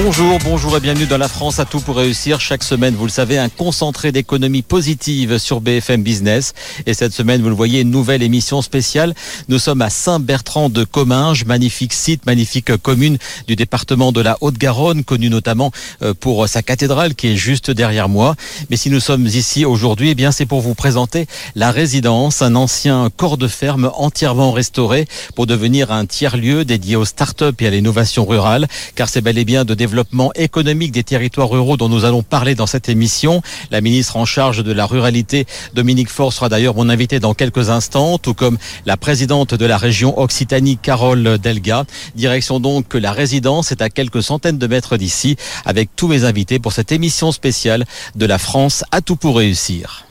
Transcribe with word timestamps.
Bonjour, 0.00 0.38
bonjour 0.44 0.76
et 0.76 0.80
bienvenue 0.80 1.06
dans 1.06 1.18
la 1.18 1.26
France 1.26 1.58
à 1.58 1.64
tout 1.64 1.80
pour 1.80 1.96
réussir. 1.96 2.40
Chaque 2.40 2.62
semaine, 2.62 2.94
vous 2.94 3.06
le 3.06 3.10
savez, 3.10 3.36
un 3.36 3.48
concentré 3.48 4.12
d'économie 4.12 4.62
positive 4.62 5.38
sur 5.38 5.60
BFM 5.60 6.04
Business. 6.04 6.54
Et 6.86 6.94
cette 6.94 7.12
semaine, 7.12 7.42
vous 7.42 7.48
le 7.48 7.54
voyez, 7.56 7.80
une 7.80 7.90
nouvelle 7.90 8.22
émission 8.22 8.62
spéciale. 8.62 9.12
Nous 9.48 9.58
sommes 9.58 9.82
à 9.82 9.90
Saint-Bertrand 9.90 10.68
de 10.68 10.84
Comminges, 10.84 11.44
magnifique 11.46 11.92
site, 11.92 12.26
magnifique 12.26 12.76
commune 12.76 13.18
du 13.48 13.56
département 13.56 14.12
de 14.12 14.20
la 14.20 14.38
Haute-Garonne, 14.40 15.02
connue 15.02 15.30
notamment 15.30 15.72
euh, 16.02 16.14
pour 16.14 16.46
sa 16.48 16.62
cathédrale 16.62 17.16
qui 17.16 17.32
est 17.32 17.36
juste 17.36 17.72
derrière 17.72 18.08
moi. 18.08 18.36
Mais 18.70 18.76
si 18.76 18.90
nous 18.90 19.00
sommes 19.00 19.26
ici 19.26 19.64
aujourd'hui, 19.64 20.10
eh 20.10 20.14
bien, 20.14 20.30
c'est 20.30 20.46
pour 20.46 20.60
vous 20.60 20.76
présenter 20.76 21.26
la 21.56 21.72
résidence, 21.72 22.40
un 22.40 22.54
ancien 22.54 23.10
corps 23.16 23.36
de 23.36 23.48
ferme 23.48 23.90
entièrement 23.96 24.52
restauré 24.52 25.08
pour 25.34 25.48
devenir 25.48 25.90
un 25.90 26.06
tiers-lieu 26.06 26.64
dédié 26.64 26.94
aux 26.94 27.04
start-up 27.04 27.60
et 27.60 27.66
à 27.66 27.70
l'innovation 27.70 28.24
rurale, 28.24 28.68
car 28.94 29.08
c'est 29.08 29.22
bel 29.22 29.38
et 29.38 29.44
bien 29.44 29.64
de 29.64 29.74
développement 29.88 30.30
économique 30.34 30.92
des 30.92 31.02
territoires 31.02 31.48
ruraux 31.48 31.78
dont 31.78 31.88
nous 31.88 32.04
allons 32.04 32.22
parler 32.22 32.54
dans 32.54 32.66
cette 32.66 32.90
émission. 32.90 33.40
La 33.70 33.80
ministre 33.80 34.18
en 34.18 34.26
charge 34.26 34.62
de 34.62 34.70
la 34.70 34.84
ruralité, 34.84 35.46
Dominique 35.72 36.10
Faure, 36.10 36.30
sera 36.30 36.50
d'ailleurs 36.50 36.74
mon 36.74 36.90
invité 36.90 37.20
dans 37.20 37.32
quelques 37.32 37.70
instants, 37.70 38.18
tout 38.18 38.34
comme 38.34 38.58
la 38.84 38.98
présidente 38.98 39.54
de 39.54 39.64
la 39.64 39.78
région 39.78 40.20
Occitanie, 40.20 40.76
Carole 40.76 41.38
Delga. 41.38 41.86
Direction 42.16 42.60
donc 42.60 42.86
que 42.88 42.98
la 42.98 43.12
résidence 43.12 43.72
est 43.72 43.80
à 43.80 43.88
quelques 43.88 44.22
centaines 44.22 44.58
de 44.58 44.66
mètres 44.66 44.98
d'ici, 44.98 45.36
avec 45.64 45.88
tous 45.96 46.06
mes 46.06 46.24
invités 46.24 46.58
pour 46.58 46.72
cette 46.74 46.92
émission 46.92 47.32
spéciale 47.32 47.86
de 48.14 48.26
la 48.26 48.36
France 48.36 48.84
à 48.90 49.00
tout 49.00 49.16
pour 49.16 49.38
réussir. 49.38 50.04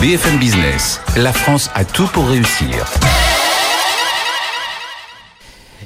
BFM 0.00 0.38
Business, 0.38 1.00
la 1.16 1.32
France 1.32 1.68
a 1.74 1.84
tout 1.84 2.06
pour 2.06 2.28
réussir. 2.28 2.86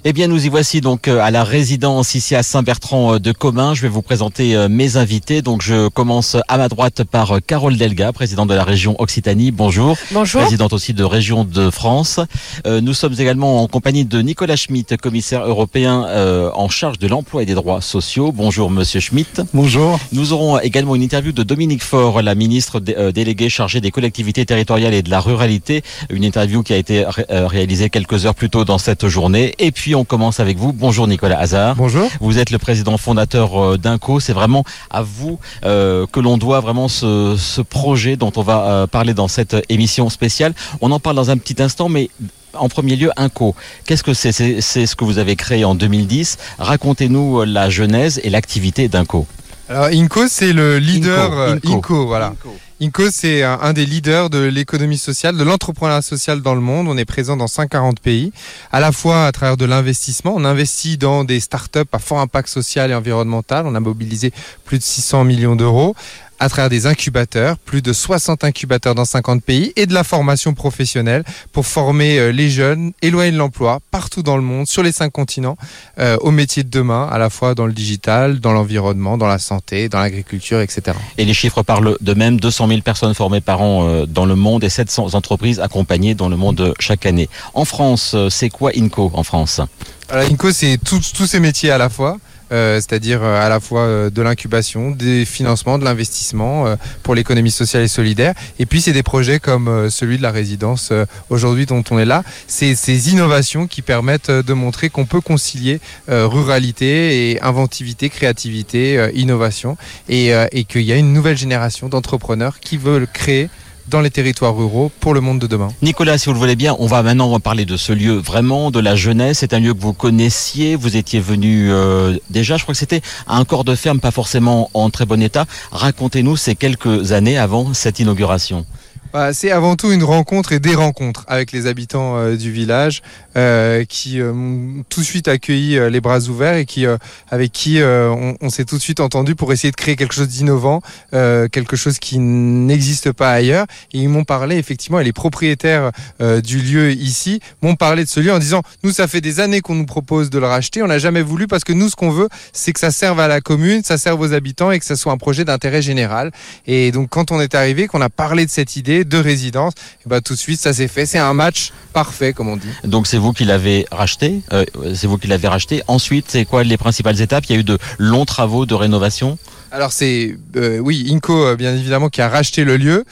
Eh 0.03 0.15
bien, 0.15 0.29
nous 0.29 0.47
y 0.47 0.49
voici 0.49 0.81
donc 0.81 1.09
euh, 1.09 1.21
à 1.21 1.31
la 1.31 1.45
résidence 1.45 2.15
ici 2.15 2.35
à 2.35 2.43
Saint-Bertrand 2.43 3.17
euh, 3.17 3.19
de 3.19 3.33
Commun. 3.33 3.75
Je 3.75 3.83
vais 3.83 3.89
vous 3.89 4.01
présenter 4.01 4.57
euh, 4.57 4.67
mes 4.67 4.97
invités. 4.97 5.43
Donc, 5.43 5.61
je 5.61 5.89
commence 5.89 6.39
à 6.49 6.57
ma 6.57 6.71
droite 6.71 7.05
par 7.05 7.39
Carole 7.47 7.77
Delga, 7.77 8.11
présidente 8.11 8.49
de 8.49 8.55
la 8.55 8.65
région 8.65 8.97
Occitanie. 8.99 9.51
Bonjour. 9.51 9.99
Bonjour. 10.13 10.41
Présidente 10.41 10.73
aussi 10.73 10.95
de 10.95 11.05
Région 11.05 11.45
de 11.45 11.69
France. 11.69 12.19
Nous 12.67 12.95
sommes 12.95 13.15
également 13.19 13.63
en 13.63 13.67
compagnie 13.67 14.05
de 14.07 14.23
Nicolas 14.23 14.57
Schmitt, 14.57 14.97
commissaire 14.97 15.47
européen 15.47 16.07
en 16.55 16.69
charge 16.69 16.99
de 16.99 17.07
l'emploi 17.07 17.43
et 17.43 17.47
des 17.47 17.55
droits 17.55 17.81
sociaux. 17.81 18.33
Bonjour, 18.33 18.71
monsieur 18.71 19.01
Schmitt. 19.01 19.43
Bonjour. 19.53 19.99
Nous 20.13 20.33
aurons 20.33 20.59
également 20.61 20.95
une 20.95 21.03
interview 21.03 21.33
de 21.33 21.43
Dominique 21.43 21.83
Faure, 21.83 22.23
la 22.23 22.35
ministre 22.35 22.81
déléguée 22.81 23.49
chargée 23.49 23.81
des 23.81 23.91
collectivités 23.91 24.47
territoriales 24.47 24.95
et 24.95 25.03
de 25.03 25.11
la 25.11 25.21
ruralité. 25.21 25.83
Une 26.11 26.25
interview 26.25 26.63
qui 26.63 26.73
a 26.73 26.77
été 26.77 27.05
réalisée 27.29 27.91
quelques 27.91 28.27
heures 28.27 28.35
plus 28.35 28.51
tôt 28.51 28.65
dans 28.65 28.79
cette 28.79 29.09
journée. 29.09 29.55
Et 29.59 29.73
puis, 29.73 29.90
on 29.95 30.05
commence 30.05 30.41
avec 30.41 30.59
vous. 30.59 30.73
Bonjour 30.73 31.07
Nicolas 31.07 31.39
Hazard. 31.39 31.77
Bonjour. 31.77 32.09
Vous 32.21 32.39
êtes 32.39 32.51
le 32.51 32.59
président 32.59 32.97
fondateur 32.97 33.61
euh, 33.61 33.79
d'Inco. 33.79 34.21
C'est 34.21 34.33
vraiment 34.33 34.65
à 34.91 35.03
vous 35.03 35.39
euh, 35.65 36.07
que 36.07 36.21
l'on 36.21 36.39
doit 36.39 36.61
vraiment 36.61 36.89
ce, 36.89 37.37
ce, 37.39 37.61
projet 37.61 38.17
dont 38.17 38.33
on 38.37 38.43
va 38.43 38.65
euh, 38.67 38.87
parler 38.87 39.15
dans 39.15 39.29
cette 39.29 39.57
émission 39.69 40.11
spéciale. 40.11 40.55
On 40.81 40.91
en 40.91 41.01
parle 41.01 41.17
dans 41.17 41.31
un 41.31 41.37
petit 41.37 41.63
instant, 41.63 41.89
mais 41.89 42.11
en 42.55 42.69
premier 42.69 42.97
lieu, 42.97 43.11
Inco. 43.17 43.55
Qu'est-ce 43.87 44.03
que 44.03 44.15
c'est? 44.15 44.33
C'est 44.33 44.87
ce 44.87 44.97
que 44.97 45.05
vous 45.05 45.19
avez 45.19 45.37
créé 45.37 45.65
en 45.65 45.75
2010. 45.75 46.39
Racontez-nous 46.59 47.45
la 47.45 47.71
genèse 47.71 48.21
et 48.25 48.31
l'activité 48.31 48.89
d'Inco. 48.89 49.27
Alors 49.69 49.87
Inco, 49.87 50.27
c'est 50.29 50.53
le 50.53 50.79
leader 50.79 51.33
Inco, 51.33 51.73
Inco 51.75 52.07
voilà. 52.07 52.27
Inco. 52.29 52.57
Inco, 52.83 53.11
c'est 53.11 53.43
un 53.43 53.75
des 53.75 53.85
leaders 53.85 54.31
de 54.31 54.39
l'économie 54.39 54.97
sociale, 54.97 55.37
de 55.37 55.45
l'entrepreneuriat 55.45 56.01
social 56.01 56.41
dans 56.41 56.55
le 56.55 56.63
monde. 56.63 56.89
On 56.89 56.97
est 56.97 57.05
présent 57.05 57.37
dans 57.37 57.47
140 57.47 58.01
pays, 58.01 58.33
à 58.73 58.81
la 58.81 58.91
fois 58.91 59.27
à 59.27 59.33
travers 59.33 59.59
de 59.59 59.67
l'investissement. 59.67 60.33
On 60.35 60.47
investit 60.47 60.97
dans 60.97 61.25
des 61.25 61.41
startups 61.41 61.81
à 61.93 61.99
fort 61.99 62.21
impact 62.21 62.49
social 62.49 62.91
et 62.91 62.95
environnemental. 62.95 63.67
On 63.67 63.75
a 63.75 63.81
mobilisé 63.81 64.33
plus 64.65 64.79
de 64.79 64.83
600 64.83 65.25
millions 65.25 65.57
d'euros 65.57 65.95
à 66.41 66.49
travers 66.49 66.71
des 66.71 66.87
incubateurs, 66.87 67.59
plus 67.59 67.83
de 67.83 67.93
60 67.93 68.45
incubateurs 68.45 68.95
dans 68.95 69.05
50 69.05 69.45
pays, 69.45 69.73
et 69.77 69.87
de 69.87 69.93
la 69.93 70.03
formation 70.03 70.55
professionnelle 70.55 71.23
pour 71.53 71.67
former 71.67 72.19
euh, 72.19 72.33
les 72.33 72.49
jeunes 72.49 72.93
éloignés 73.03 73.33
de 73.33 73.37
l'emploi 73.37 73.79
partout 73.91 74.23
dans 74.23 74.37
le 74.37 74.43
monde, 74.43 74.67
sur 74.67 74.83
les 74.83 74.91
cinq 74.91 75.13
continents, 75.13 75.57
euh, 75.99 76.17
aux 76.23 76.31
métiers 76.31 76.65
de 76.65 76.71
demain, 76.71 77.07
à 77.13 77.19
la 77.19 77.29
fois 77.29 77.55
dans 77.55 77.67
le 77.67 77.75
digital, 77.75 78.41
dans 78.41 78.53
l'environnement, 78.53 79.19
dans 79.19 79.27
la 79.27 79.39
santé, 79.39 79.91
dans 79.91 80.01
l'agriculture, 80.01 80.61
etc. 80.61 80.97
Et 81.19 81.27
les 81.27 81.35
chiffres 81.35 81.63
parlent 81.63 81.97
de 82.01 82.15
même, 82.15 82.41
200 82.41 82.69
000 82.69 82.81
personnes 82.81 83.15
formées 83.15 83.43
par 83.43 83.61
an 83.61 83.87
euh, 83.87 84.07
dans 84.07 84.25
le 84.25 84.35
monde 84.35 84.65
et 84.65 84.71
700 84.71 85.15
entreprises 85.15 85.61
accompagnées 85.61 86.15
dans 86.15 86.31
le 86.31 86.39
monde 86.39 86.75
chaque 86.81 87.05
année. 87.05 87.29
En 87.53 87.67
France, 87.67 88.17
c'est 88.31 88.49
quoi 88.49 88.73
INCO 88.75 89.11
en 89.13 89.23
France? 89.23 89.61
Alors, 90.09 90.25
INCO, 90.25 90.51
c'est 90.53 90.79
tous 90.79 91.27
ces 91.27 91.39
métiers 91.39 91.71
à 91.71 91.79
la 91.79 91.91
fois. 91.91 92.17
Euh, 92.53 92.77
c'est-à-dire 92.77 93.23
euh, 93.23 93.41
à 93.41 93.49
la 93.49 93.61
fois 93.61 93.83
euh, 93.83 94.11
de 94.11 94.23
l'incubation, 94.23 94.91
des 94.91 95.25
financements, 95.25 95.79
de 95.79 95.85
l'investissement 95.85 96.77
pour 97.03 97.15
l'économie 97.15 97.51
sociale 97.51 97.83
et 97.83 97.89
solidaire. 97.89 98.35
Et 98.59 98.67
puis 98.67 98.81
c'est 98.81 98.93
des 98.93 99.03
projets 99.03 99.39
comme 99.39 99.89
celui 99.91 100.19
de 100.19 100.23
la 100.23 100.31
résidence 100.31 100.93
aujourd'hui 101.29 101.67
dont 101.67 101.83
on 101.91 101.99
est 101.99 102.05
là. 102.05 102.23
C'est 102.47 102.75
ces 102.75 103.11
innovations 103.11 103.67
qui 103.67 103.83
permettent 103.83 104.31
de 104.31 104.53
montrer 104.53 104.91
qu'on 104.91 105.07
peut 105.07 105.21
concilier 105.21 105.81
ruralité 106.09 107.31
et 107.31 107.43
inventivité, 107.43 108.09
créativité, 108.09 109.11
innovation, 109.15 109.77
et, 110.09 110.31
et 110.53 110.65
qu'il 110.65 110.83
y 110.83 110.93
a 110.93 110.97
une 110.97 111.13
nouvelle 111.13 111.37
génération 111.37 111.89
d'entrepreneurs 111.89 112.61
qui 112.61 112.77
veulent 112.77 113.07
créer 113.13 113.49
dans 113.91 114.01
les 114.01 114.11
territoires 114.11 114.57
ruraux 114.57 114.91
pour 115.01 115.13
le 115.13 115.21
monde 115.21 115.41
de 115.41 115.47
demain. 115.47 115.69
Nicolas, 115.83 116.17
si 116.17 116.27
vous 116.27 116.33
le 116.33 116.39
voulez 116.39 116.57
bien, 116.57 116.77
on 116.79 116.87
va 116.87 117.03
maintenant 117.03 117.39
parler 117.41 117.65
de 117.65 117.77
ce 117.77 117.93
lieu 117.93 118.15
vraiment, 118.15 118.71
de 118.71 118.79
la 118.79 118.95
jeunesse. 118.95 119.39
C'est 119.39 119.53
un 119.53 119.59
lieu 119.59 119.75
que 119.75 119.81
vous 119.81 119.93
connaissiez, 119.93 120.77
vous 120.77 120.97
étiez 120.97 121.21
venu 121.21 121.71
euh, 121.71 122.17
déjà, 122.31 122.57
je 122.57 122.63
crois 122.63 122.73
que 122.75 122.79
c'était 122.79 123.03
un 123.27 123.45
corps 123.45 123.65
de 123.65 123.75
ferme, 123.75 124.01
pas 124.01 124.13
forcément 124.13 124.71
en 124.75 124.91
très 124.91 125.07
bon 125.07 125.21
état. 125.21 125.45
Racontez-nous 125.73 126.37
ces 126.37 126.55
quelques 126.55 127.13
années 127.13 127.37
avant 127.37 127.75
cette 127.75 127.99
inauguration. 127.99 128.65
Bah, 129.13 129.33
c'est 129.33 129.51
avant 129.51 129.75
tout 129.75 129.91
une 129.91 130.05
rencontre 130.05 130.53
et 130.53 130.61
des 130.61 130.77
rencontres 130.77 131.25
avec 131.27 131.51
les 131.51 131.67
habitants 131.67 132.17
euh, 132.17 132.37
du 132.37 132.53
village 132.53 133.03
euh, 133.37 133.85
qui 133.85 134.21
euh, 134.21 134.33
m'ont 134.33 134.85
tout 134.89 135.01
de 135.01 135.05
suite 135.05 135.27
accueilli 135.27 135.79
euh, 135.79 135.89
les 135.89 136.01
bras 136.01 136.21
ouverts 136.29 136.57
et 136.57 136.65
qui, 136.65 136.85
avec 137.31 137.53
qui 137.53 137.81
on, 137.83 138.37
on 138.41 138.51
s'est 138.51 138.65
tout 138.65 138.77
de 138.77 138.83
suite 138.83 139.01
entendu 139.01 139.35
pour 139.35 139.53
essayer 139.53 139.71
de 139.71 139.77
créer 139.77 139.97
quelque 139.97 140.15
chose 140.15 140.29
d'innovant, 140.29 140.81
quelque 141.13 141.77
chose 141.77 141.99
qui 141.99 142.19
n'existe 142.19 143.13
pas 143.13 143.33
ailleurs. 143.33 143.67
Et 143.93 143.99
ils 143.99 144.09
m'ont 144.09 144.25
parlé 144.25 144.57
effectivement, 144.57 145.01
et 145.01 145.05
les 145.05 145.13
propriétaires 145.13 145.91
du 146.21 146.59
lieu 146.59 146.93
ici 146.93 147.41
m'ont 147.63 147.77
parlé 147.77 148.05
de 148.05 148.09
ce 148.09 148.21
lieu 148.21 148.33
en 148.33 148.39
disant 148.39 148.63
nous 148.83 148.93
ça 148.93 149.07
fait 149.09 149.21
des 149.21 149.41
années 149.41 149.61
qu'on 149.61 149.75
nous 149.75 149.87
propose 149.87 150.31
de 150.31 150.39
le 150.39 150.47
racheter, 150.47 150.83
on 150.83 150.87
n'a 150.87 150.99
jamais 150.99 151.23
voulu 151.23 151.47
parce 151.47 151.65
que 151.65 151.73
nous 151.73 151.89
ce 151.89 151.97
qu'on 151.97 152.11
veut 152.11 152.29
c'est 152.53 152.73
que 152.73 152.81
ça 152.81 152.91
serve 152.91 153.21
à 153.21 153.29
la 153.29 153.41
commune, 153.41 153.83
ça 153.85 153.99
serve 153.99 154.21
aux 154.21 154.33
habitants 154.33 154.71
et 154.71 154.79
que 154.79 154.85
ça 154.85 154.97
soit 154.97 155.13
un 155.13 155.19
projet 155.19 155.45
d'intérêt 155.45 155.83
général. 155.83 156.31
Et 156.67 156.93
donc 156.93 157.09
quand 157.11 157.31
on 157.31 157.41
est 157.41 157.55
arrivé, 157.55 157.87
qu'on 157.87 158.01
a 158.01 158.11
parlé 158.11 158.45
de 158.45 158.51
cette 158.51 158.77
idée 158.77 159.00
de 159.05 159.19
résidence, 159.19 159.73
et 160.05 160.09
bah, 160.09 160.21
tout 160.21 160.35
de 160.35 160.39
suite 160.39 160.61
ça 160.61 160.73
s'est 160.73 160.89
fait. 160.89 161.07
C'est 161.07 161.19
un 161.19 161.35
match 161.35 161.73
parfait, 161.93 162.33
comme 162.33 162.49
on 162.49 162.57
dit. 162.57 162.69
Donc 162.85 163.07
c'est 163.07 163.19
vous 163.19 163.33
qui 163.33 163.45
l'avez 163.45 163.87
racheté. 163.91 164.43
Euh, 164.53 164.65
c'est 164.95 165.07
vous 165.07 165.19
qui 165.19 165.27
l'avez 165.27 165.49
racheté. 165.49 165.83
Ensuite, 165.87 166.27
c'est 166.29 166.45
quoi 166.45 166.65
les 166.65 166.77
principales 166.77 167.21
étapes? 167.21 167.45
Il 167.49 167.55
y 167.55 167.57
a 167.57 167.61
eu 167.61 167.65
de 167.65 167.79
longs 167.99 168.25
travaux 168.25 168.67
de 168.67 168.75
rénovation. 168.75 169.39
Alors 169.73 169.93
c'est 169.93 170.37
euh, 170.57 170.79
oui 170.79 171.09
Inco 171.13 171.45
euh, 171.45 171.57
bien 171.57 171.75
évidemment 171.75 172.09
qui 172.09 172.21
a 172.21 172.29
racheté 172.29 172.65
le 172.65 172.77
lieu. 172.77 173.05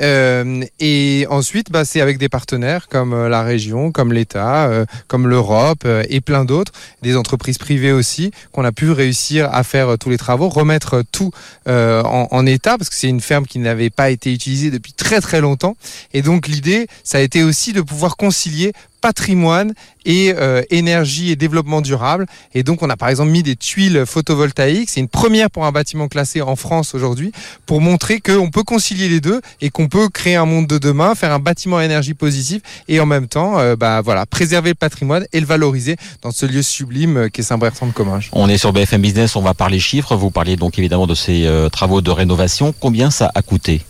Euh, 0.00 0.64
et 0.80 1.26
ensuite, 1.30 1.70
bah, 1.70 1.84
c'est 1.84 2.00
avec 2.00 2.18
des 2.18 2.28
partenaires 2.28 2.88
comme 2.88 3.12
euh, 3.12 3.28
la 3.28 3.42
région, 3.42 3.92
comme 3.92 4.12
l'État, 4.12 4.66
euh, 4.66 4.84
comme 5.06 5.28
l'Europe 5.28 5.86
et 6.08 6.20
plein 6.20 6.44
d'autres, 6.44 6.72
des 7.02 7.16
entreprises 7.16 7.58
privées 7.58 7.92
aussi, 7.92 8.30
qu'on 8.52 8.64
a 8.64 8.72
pu 8.72 8.90
réussir 8.90 9.48
à 9.52 9.62
faire 9.64 9.98
tous 9.98 10.10
les 10.10 10.18
travaux, 10.18 10.48
remettre 10.48 11.02
tout 11.12 11.30
en, 11.66 12.28
en, 12.30 12.46
état, 12.46 12.78
parce 12.78 12.88
que 12.90 12.96
c'est 12.96 13.08
une 13.08 13.20
ferme 13.20 13.46
qui 13.46 13.58
n'avait 13.58 13.90
pas 13.90 14.10
été 14.10 14.32
utilisée 14.32 14.70
depuis 14.70 14.92
très 14.92 15.20
très 15.20 15.40
longtemps. 15.40 15.76
Et 16.12 16.22
donc 16.22 16.48
l'idée, 16.48 16.86
ça 17.04 17.18
a 17.18 17.20
été 17.20 17.42
aussi 17.42 17.72
de 17.72 17.80
pouvoir 17.80 18.16
concilier 18.16 18.72
patrimoine 19.00 19.74
et 20.04 20.34
euh, 20.36 20.62
énergie 20.70 21.30
et 21.30 21.36
développement 21.36 21.80
durable. 21.80 22.26
Et 22.54 22.62
donc, 22.62 22.82
on 22.82 22.90
a 22.90 22.96
par 22.96 23.08
exemple 23.08 23.30
mis 23.30 23.42
des 23.42 23.56
tuiles 23.56 24.04
photovoltaïques. 24.06 24.90
C'est 24.90 25.00
une 25.00 25.08
première 25.08 25.50
pour 25.50 25.66
un 25.66 25.72
bâtiment 25.72 26.08
classé 26.08 26.40
en 26.40 26.56
France 26.56 26.94
aujourd'hui 26.94 27.32
pour 27.66 27.80
montrer 27.80 28.20
qu'on 28.20 28.50
peut 28.50 28.62
concilier 28.62 29.08
les 29.08 29.20
deux 29.20 29.40
et 29.60 29.70
qu'on 29.70 29.88
peut 29.88 30.08
créer 30.08 30.36
un 30.36 30.46
monde 30.46 30.66
de 30.66 30.78
demain, 30.78 31.14
faire 31.14 31.32
un 31.32 31.38
bâtiment 31.38 31.78
à 31.78 31.84
énergie 31.84 32.14
positive 32.14 32.62
et 32.88 33.00
en 33.00 33.06
même 33.06 33.28
temps, 33.28 33.58
euh, 33.58 33.76
bah 33.76 34.00
voilà, 34.00 34.24
préserver 34.26 34.70
le 34.70 34.74
patrimoine 34.74 35.26
et 35.32 35.40
le 35.40 35.46
valoriser 35.46 35.96
dans 36.22 36.30
ce 36.30 36.46
lieu 36.46 36.62
sublime 36.62 37.16
euh, 37.16 37.28
qui 37.28 37.42
est 37.42 37.44
Saint-Bertrand 37.44 37.86
de 37.86 37.92
Comminges. 37.92 38.30
On 38.32 38.48
est 38.48 38.58
sur 38.58 38.72
BFM 38.72 39.02
Business, 39.02 39.36
on 39.36 39.42
va 39.42 39.54
parler 39.54 39.78
chiffres. 39.78 40.16
Vous 40.16 40.30
parliez 40.30 40.56
donc 40.56 40.78
évidemment 40.78 41.06
de 41.06 41.14
ces 41.14 41.48
travaux 41.72 42.00
de 42.00 42.10
rénovation. 42.10 42.74
Combien 42.78 43.10
ça 43.10 43.30
a 43.34 43.42
coûté? 43.42 43.82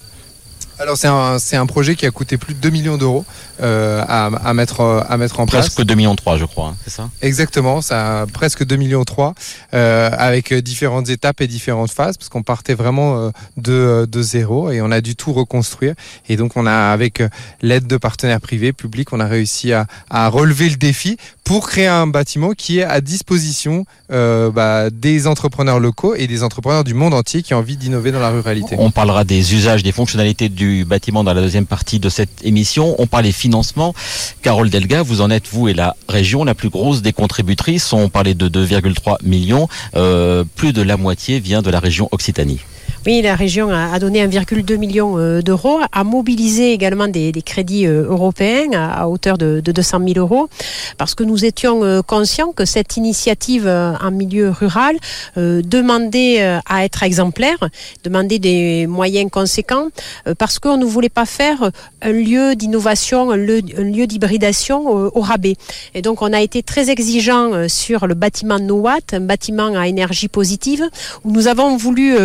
Alors 0.80 0.96
c'est 0.96 1.08
un, 1.08 1.38
c'est 1.38 1.56
un 1.56 1.66
projet 1.66 1.96
qui 1.96 2.06
a 2.06 2.10
coûté 2.10 2.36
plus 2.36 2.54
de 2.54 2.60
2 2.60 2.70
millions 2.70 2.96
d'euros 2.98 3.24
euh, 3.60 4.02
à, 4.06 4.26
à 4.26 4.54
mettre, 4.54 4.80
à 5.08 5.16
mettre 5.16 5.40
en 5.40 5.46
place. 5.46 5.66
Presque 5.70 5.84
2 5.84 5.94
millions 5.94 6.14
3 6.14 6.36
je 6.36 6.44
crois, 6.44 6.68
hein, 6.68 6.76
c'est 6.84 6.90
ça? 6.90 7.10
Exactement, 7.20 7.80
ça 7.82 8.26
presque 8.32 8.64
2 8.64 8.76
millions 8.76 9.04
3 9.04 9.34
euh, 9.74 10.10
avec 10.16 10.54
différentes 10.54 11.08
étapes 11.08 11.40
et 11.40 11.46
différentes 11.48 11.90
phases 11.90 12.16
parce 12.16 12.28
qu'on 12.28 12.42
partait 12.42 12.74
vraiment 12.74 13.18
euh, 13.18 13.30
de, 13.56 14.06
de 14.10 14.22
zéro 14.22 14.70
et 14.70 14.80
on 14.80 14.90
a 14.92 15.00
dû 15.00 15.16
tout 15.16 15.32
reconstruire. 15.32 15.94
Et 16.28 16.36
donc 16.36 16.52
on 16.56 16.66
a 16.66 16.92
avec 16.92 17.22
l'aide 17.60 17.86
de 17.86 17.96
partenaires 17.96 18.40
privés, 18.40 18.72
publics, 18.72 19.12
on 19.12 19.20
a 19.20 19.26
réussi 19.26 19.72
à, 19.72 19.86
à 20.10 20.28
relever 20.28 20.68
le 20.68 20.76
défi 20.76 21.16
pour 21.48 21.66
créer 21.66 21.86
un 21.86 22.06
bâtiment 22.06 22.52
qui 22.52 22.80
est 22.80 22.82
à 22.82 23.00
disposition 23.00 23.86
euh, 24.12 24.50
bah, 24.50 24.90
des 24.90 25.26
entrepreneurs 25.26 25.80
locaux 25.80 26.14
et 26.14 26.26
des 26.26 26.42
entrepreneurs 26.42 26.84
du 26.84 26.92
monde 26.92 27.14
entier 27.14 27.40
qui 27.40 27.54
ont 27.54 27.56
envie 27.56 27.78
d'innover 27.78 28.12
dans 28.12 28.20
la 28.20 28.28
ruralité. 28.28 28.76
On 28.78 28.90
parlera 28.90 29.24
des 29.24 29.54
usages, 29.54 29.82
des 29.82 29.90
fonctionnalités 29.90 30.50
du 30.50 30.84
bâtiment 30.84 31.24
dans 31.24 31.32
la 31.32 31.40
deuxième 31.40 31.64
partie 31.64 32.00
de 32.00 32.10
cette 32.10 32.44
émission. 32.44 32.94
On 32.98 33.06
parle 33.06 33.24
des 33.24 33.32
financements. 33.32 33.94
Carole 34.42 34.68
Delga, 34.68 35.00
vous 35.00 35.22
en 35.22 35.30
êtes, 35.30 35.48
vous 35.50 35.68
et 35.68 35.72
la 35.72 35.96
région, 36.10 36.44
la 36.44 36.54
plus 36.54 36.68
grosse 36.68 37.00
des 37.00 37.14
contributrices. 37.14 37.94
On 37.94 38.10
parlait 38.10 38.34
de 38.34 38.50
2,3 38.50 39.16
millions. 39.22 39.68
Euh, 39.96 40.44
plus 40.54 40.74
de 40.74 40.82
la 40.82 40.98
moitié 40.98 41.40
vient 41.40 41.62
de 41.62 41.70
la 41.70 41.80
région 41.80 42.10
Occitanie. 42.12 42.60
Oui, 43.06 43.22
la 43.22 43.34
région 43.34 43.70
a 43.70 43.98
donné 43.98 44.26
1,2 44.26 44.76
million 44.76 45.18
euh, 45.18 45.40
d'euros, 45.40 45.78
a 45.92 46.04
mobilisé 46.04 46.72
également 46.72 47.08
des, 47.08 47.32
crédits 47.44 47.86
euh, 47.86 48.04
européens 48.08 48.72
à, 48.72 49.08
hauteur 49.08 49.38
de, 49.38 49.60
de 49.60 49.72
200 49.72 50.00
000 50.06 50.18
euros, 50.18 50.48
parce 50.98 51.14
que 51.14 51.24
nous 51.24 51.44
étions 51.44 51.84
euh, 51.84 52.02
conscients 52.02 52.52
que 52.52 52.64
cette 52.64 52.96
initiative 52.96 53.68
en 53.68 54.10
milieu 54.10 54.50
rural 54.50 54.96
euh, 55.36 55.62
demandait 55.62 56.40
à 56.66 56.84
être 56.84 57.02
exemplaire, 57.02 57.58
demandait 58.04 58.38
des 58.38 58.86
moyens 58.86 59.30
conséquents, 59.30 59.88
euh, 60.26 60.34
parce 60.36 60.58
qu'on 60.58 60.76
ne 60.76 60.84
voulait 60.84 61.08
pas 61.08 61.26
faire 61.26 61.70
un 62.02 62.12
lieu 62.12 62.54
d'innovation, 62.56 63.30
un 63.30 63.36
lieu, 63.36 64.06
d'hybridation 64.06 64.86
au, 64.88 65.20
rabais. 65.20 65.56
Et 65.94 66.02
donc 66.02 66.22
on 66.22 66.32
a 66.32 66.40
été 66.40 66.62
très 66.62 66.90
exigeant 66.90 67.68
sur 67.68 68.06
le 68.06 68.14
bâtiment 68.14 68.58
NOWAT, 68.58 69.12
un 69.12 69.20
bâtiment 69.20 69.74
à 69.76 69.88
énergie 69.88 70.28
positive, 70.28 70.84
où 71.24 71.32
nous 71.32 71.48
avons 71.48 71.76
voulu 71.76 72.16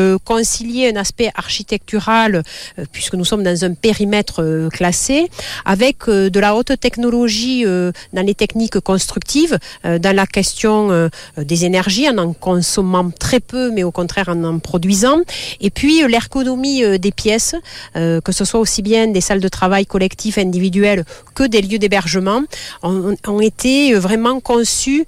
concilier 0.54 0.92
un 0.94 0.98
aspect 0.98 1.32
architectural 1.36 2.44
euh, 2.78 2.86
puisque 2.92 3.16
nous 3.16 3.26
sommes 3.26 3.44
dans 3.44 3.66
un 3.66 3.74
périmètre 3.74 4.44
euh, 4.44 4.70
classé 4.70 5.30
avec 5.66 6.08
euh, 6.08 6.30
de 6.30 6.40
la 6.40 6.56
haute 6.56 6.80
technologie 6.80 7.66
dans 7.66 8.26
les 8.26 8.36
techniques 8.36 8.80
constructives 8.80 9.58
dans 9.84 10.16
la 10.16 10.28
question 10.28 11.10
des 11.38 11.66
énergies 11.66 12.10
en 12.10 12.18
en 12.18 12.34
consommant 12.34 13.10
très 13.12 13.40
peu 13.40 13.72
mais 13.72 13.84
au 13.84 13.92
contraire 13.92 14.30
en 14.30 14.44
en 14.44 14.60
produisant. 14.60 15.20
Et 15.62 15.70
puis 15.70 16.06
l'ergonomie 16.08 17.00
des 17.00 17.12
pièces 17.12 17.56
que 17.94 18.32
ce 18.32 18.46
soit 18.46 18.60
aussi 18.60 18.82
bien 18.82 19.08
des 19.08 19.22
salles 19.22 19.40
de 19.40 19.48
travail 19.48 19.86
collectifs 19.86 20.38
individuels 20.38 21.06
que 21.36 21.44
des 21.44 21.62
lieux 21.62 21.80
d'hébergement 21.80 22.42
ont, 22.82 23.16
ont 23.28 23.42
été 23.42 23.94
vraiment 23.94 24.40
conçus 24.40 25.06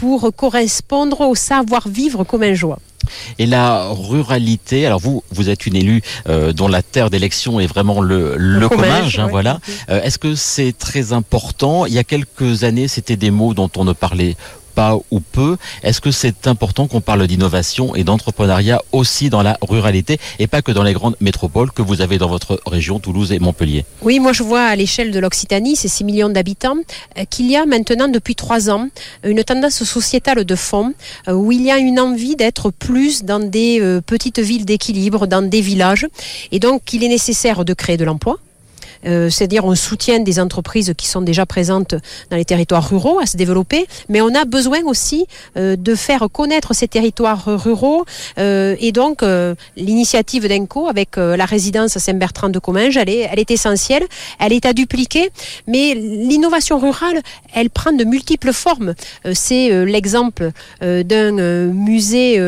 pour 0.00 0.34
correspondre 0.34 1.20
au 1.22 1.34
savoir-vivre 1.34 2.24
comme 2.24 2.42
un 2.42 2.54
joie. 2.54 2.78
Et 3.38 3.46
la 3.46 3.88
ruralité, 3.88 4.86
alors 4.86 4.98
vous, 4.98 5.22
vous 5.30 5.50
êtes 5.50 5.66
une 5.66 5.76
élue 5.76 6.02
euh, 6.28 6.52
dont 6.52 6.68
la 6.68 6.82
terre 6.82 7.10
d'élection 7.10 7.60
est 7.60 7.66
vraiment 7.66 8.00
le, 8.00 8.36
le, 8.36 8.66
hein, 8.66 9.24
ouais. 9.24 9.30
voilà. 9.30 9.60
Euh, 9.90 10.02
Est-ce 10.02 10.18
que 10.18 10.34
c'est 10.34 10.72
très 10.76 11.12
important? 11.12 11.86
Il 11.86 11.92
y 11.92 11.98
a 11.98 12.04
quelques 12.04 12.64
années, 12.64 12.88
c'était 12.88 13.16
des 13.16 13.30
mots 13.30 13.54
dont 13.54 13.70
on 13.76 13.84
ne 13.84 13.92
parlait 13.92 14.36
pas 14.74 14.98
ou 15.10 15.20
peu. 15.20 15.56
Est-ce 15.82 16.00
que 16.00 16.10
c'est 16.10 16.46
important 16.46 16.86
qu'on 16.86 17.00
parle 17.00 17.26
d'innovation 17.26 17.94
et 17.94 18.04
d'entrepreneuriat 18.04 18.80
aussi 18.92 19.30
dans 19.30 19.42
la 19.42 19.56
ruralité 19.62 20.18
et 20.38 20.46
pas 20.46 20.62
que 20.62 20.72
dans 20.72 20.82
les 20.82 20.92
grandes 20.92 21.16
métropoles 21.20 21.70
que 21.72 21.82
vous 21.82 22.00
avez 22.00 22.18
dans 22.18 22.28
votre 22.28 22.60
région, 22.66 22.98
Toulouse 22.98 23.32
et 23.32 23.38
Montpellier? 23.38 23.84
Oui, 24.02 24.20
moi 24.20 24.32
je 24.32 24.42
vois 24.42 24.62
à 24.62 24.76
l'échelle 24.76 25.10
de 25.10 25.18
l'Occitanie, 25.18 25.76
c'est 25.76 25.88
6 25.88 26.04
millions 26.04 26.28
d'habitants, 26.28 26.76
euh, 27.18 27.24
qu'il 27.28 27.50
y 27.50 27.56
a 27.56 27.66
maintenant 27.66 28.08
depuis 28.08 28.34
3 28.34 28.70
ans 28.70 28.88
une 29.24 29.44
tendance 29.44 29.82
sociétale 29.84 30.44
de 30.44 30.56
fond 30.56 30.92
euh, 31.28 31.32
où 31.32 31.52
il 31.52 31.62
y 31.62 31.70
a 31.70 31.78
une 31.78 32.00
envie 32.00 32.36
d'être 32.36 32.70
plus 32.70 33.24
dans 33.24 33.40
des 33.40 33.80
euh, 33.80 34.00
petites 34.00 34.40
villes 34.40 34.64
d'équilibre, 34.64 35.26
dans 35.26 35.48
des 35.48 35.60
villages. 35.60 36.06
Et 36.52 36.58
donc 36.58 36.92
il 36.92 37.04
est 37.04 37.08
nécessaire 37.08 37.64
de 37.64 37.74
créer 37.74 37.96
de 37.96 38.04
l'emploi. 38.04 38.38
Euh, 39.06 39.30
c'est-à-dire 39.30 39.64
on 39.64 39.74
soutient 39.74 40.20
des 40.20 40.40
entreprises 40.40 40.94
qui 40.96 41.06
sont 41.06 41.20
déjà 41.20 41.46
présentes 41.46 41.94
dans 42.30 42.36
les 42.36 42.44
territoires 42.44 42.88
ruraux 42.88 43.18
à 43.20 43.26
se 43.26 43.36
développer, 43.36 43.86
mais 44.08 44.20
on 44.20 44.34
a 44.34 44.44
besoin 44.44 44.82
aussi 44.84 45.26
euh, 45.56 45.76
de 45.76 45.94
faire 45.94 46.26
connaître 46.32 46.74
ces 46.74 46.88
territoires 46.88 47.44
ruraux 47.46 48.04
euh, 48.38 48.76
et 48.80 48.92
donc 48.92 49.22
l'initiative 49.76 50.48
d'Enco 50.48 50.88
avec 50.88 51.16
la 51.16 51.44
résidence 51.44 51.98
Saint-Bertrand 51.98 52.48
de 52.48 52.58
Comminges, 52.58 52.96
elle 52.96 53.08
est, 53.08 53.28
elle 53.30 53.38
est 53.38 53.50
essentielle, 53.50 54.04
elle 54.38 54.52
est 54.52 54.66
à 54.66 54.72
dupliquer, 54.72 55.30
mais 55.66 55.94
l'innovation 55.94 56.78
rurale, 56.78 57.20
elle 57.54 57.70
prend 57.70 57.92
de 57.92 58.04
multiples 58.04 58.52
formes. 58.52 58.94
C'est 59.32 59.84
l'exemple 59.84 60.50
d'un 60.80 61.32
musée 61.72 62.40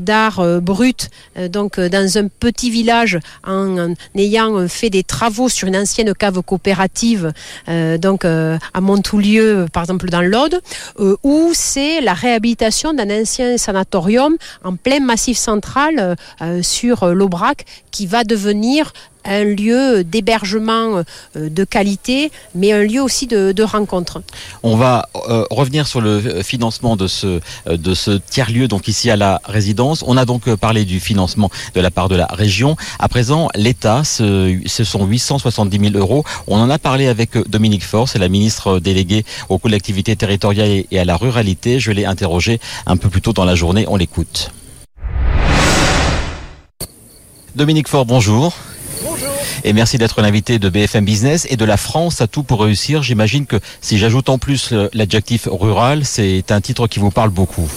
d'art 0.00 0.60
brut, 0.60 1.10
donc 1.48 1.78
dans 1.78 2.18
un 2.18 2.28
petit 2.28 2.70
village 2.70 3.18
en, 3.46 3.78
en 3.78 3.94
ayant 4.16 4.68
fait 4.68 4.90
des 4.90 5.04
travaux 5.04 5.48
sur 5.48 5.68
une 5.68 5.76
ancienne 5.80 6.14
cave 6.14 6.42
coopérative, 6.42 7.32
euh, 7.68 7.98
donc 7.98 8.24
euh, 8.24 8.58
à 8.74 8.80
Montoulieu, 8.80 9.66
par 9.72 9.82
exemple 9.82 10.08
dans 10.10 10.20
l'Aude, 10.20 10.60
euh, 10.98 11.16
où 11.22 11.50
c'est 11.54 12.00
la 12.00 12.14
réhabilitation 12.14 12.92
d'un 12.92 13.10
ancien 13.22 13.56
sanatorium 13.56 14.36
en 14.64 14.76
plein 14.76 15.00
massif 15.00 15.38
central 15.38 16.16
sur 16.62 17.06
l'Aubrac 17.06 17.64
qui 17.90 18.06
va 18.06 18.24
devenir 18.24 18.92
un 19.24 19.44
lieu 19.44 20.04
d'hébergement 20.04 21.02
euh, 21.36 21.48
de 21.48 21.64
qualité, 21.64 22.30
mais 22.54 22.72
un 22.72 22.82
lieu 22.82 23.02
aussi 23.02 23.26
de, 23.26 23.62
rencontre. 23.62 24.22
On 24.62 24.76
va 24.76 25.08
euh, 25.28 25.44
revenir 25.50 25.86
sur 25.86 26.00
le 26.00 26.42
financement 26.42 26.96
de 26.96 27.06
ce, 27.06 27.40
euh, 27.66 28.18
tiers-lieu, 28.30 28.68
donc 28.68 28.88
ici 28.88 29.10
à 29.10 29.16
la 29.16 29.40
résidence. 29.44 30.04
On 30.06 30.16
a 30.16 30.24
donc 30.24 30.48
euh, 30.48 30.56
parlé 30.56 30.84
du 30.84 31.00
financement 31.00 31.50
de 31.74 31.80
la 31.80 31.90
part 31.90 32.08
de 32.08 32.16
la 32.16 32.26
région. 32.26 32.76
À 32.98 33.08
présent, 33.08 33.48
l'État, 33.54 34.02
ce, 34.04 34.58
sont 34.66 35.06
870 35.06 35.90
000 35.92 35.98
euros. 35.98 36.24
On 36.46 36.58
en 36.58 36.70
a 36.70 36.78
parlé 36.78 37.06
avec 37.06 37.36
euh, 37.36 37.44
Dominique 37.48 37.84
c'est 38.06 38.18
la 38.18 38.28
ministre 38.28 38.78
déléguée 38.78 39.24
aux 39.48 39.58
collectivités 39.58 40.16
territoriales 40.16 40.84
et 40.90 40.98
à 40.98 41.04
la 41.04 41.16
ruralité. 41.16 41.80
Je 41.80 41.90
l'ai 41.92 42.04
interrogé 42.04 42.60
un 42.86 42.96
peu 42.96 43.08
plus 43.08 43.20
tôt 43.20 43.32
dans 43.32 43.44
la 43.44 43.54
journée. 43.54 43.84
On 43.88 43.96
l'écoute. 43.96 44.50
Dominique 47.56 47.88
Faure, 47.88 48.06
bonjour. 48.06 48.54
Et 49.64 49.72
merci 49.72 49.98
d'être 49.98 50.20
l'invité 50.22 50.58
de 50.58 50.68
BFM 50.68 51.04
Business 51.04 51.46
et 51.50 51.56
de 51.56 51.64
la 51.64 51.76
France 51.76 52.20
à 52.20 52.26
tout 52.26 52.42
pour 52.42 52.62
réussir. 52.62 53.02
J'imagine 53.02 53.46
que 53.46 53.56
si 53.80 53.98
j'ajoute 53.98 54.28
en 54.28 54.38
plus 54.38 54.72
l'adjectif 54.92 55.48
rural, 55.50 56.04
c'est 56.04 56.50
un 56.50 56.60
titre 56.60 56.86
qui 56.86 56.98
vous 56.98 57.10
parle 57.10 57.30
beaucoup. 57.30 57.68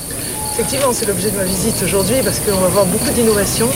Effectivement, 0.53 0.93
c'est 0.93 1.07
l'objet 1.07 1.31
de 1.31 1.37
ma 1.37 1.45
visite 1.45 1.81
aujourd'hui 1.83 2.17
parce 2.23 2.39
qu'on 2.39 2.59
va 2.59 2.67
voir 2.67 2.85
beaucoup 2.85 3.09
d'innovations 3.09 3.69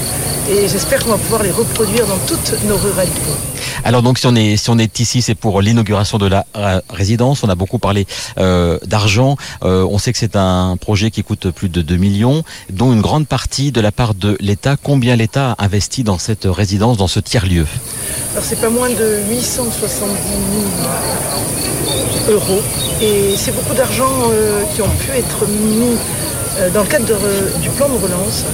et 0.48 0.68
j'espère 0.68 1.04
qu'on 1.04 1.10
va 1.10 1.18
pouvoir 1.18 1.42
les 1.42 1.50
reproduire 1.50 2.06
dans 2.06 2.20
toutes 2.28 2.54
nos 2.66 2.78
ruralités. 2.78 3.32
Alors 3.84 4.04
donc 4.04 4.20
si 4.20 4.28
on 4.28 4.36
est 4.36 4.58
si 4.58 4.70
on 4.70 4.78
est 4.78 5.00
ici, 5.00 5.24
c'est 5.24 5.34
pour 5.34 5.60
l'inauguration 5.62 6.20
de 6.20 6.28
la 6.28 6.46
euh, 6.56 6.80
résidence. 6.92 7.44
On 7.44 7.50
a 7.50 7.56
beaucoup 7.56 7.80
parlé 7.80 8.06
euh, 8.38 8.78
d'argent. 8.86 9.38
Euh, 9.64 9.88
on 9.90 9.98
sait 9.98 10.14
que 10.14 10.20
c'est 10.20 10.36
un 10.36 10.78
projet 10.78 11.10
qui 11.10 11.24
coûte 11.24 11.50
plus 11.50 11.70
de 11.70 11.82
2 11.82 11.96
millions, 11.96 12.44
dont 12.70 12.94
une 12.94 13.02
grande 13.02 13.28
partie 13.28 13.72
de 13.72 13.82
la 13.82 13.92
part 13.92 14.14
de 14.14 14.38
l'État. 14.40 14.76
Combien 14.78 15.16
l'État 15.16 15.54
a 15.54 15.66
investi 15.66 16.04
dans 16.04 16.20
cette 16.20 16.46
résidence, 16.46 16.98
dans 16.98 17.08
ce 17.08 17.20
tiers-lieu? 17.20 17.66
Alors 18.34 18.46
c'est 18.46 18.62
pas 18.62 18.70
moins 18.70 18.90
de 18.90 19.20
870 19.32 20.16
000 22.28 22.36
euros 22.38 22.62
et 23.02 23.36
c'est 23.36 23.56
beaucoup 23.56 23.74
d'argent 23.74 24.12
euh, 24.32 24.64
qui 24.76 24.84
ont 24.84 24.90
pu 24.90 25.10
être 25.12 25.48
mis 25.48 25.98
dans 26.74 26.82
le 26.82 26.88
cadre 26.88 27.18
du 27.62 27.70
plan 27.70 27.90
de 27.90 27.98
relance. 27.98 28.46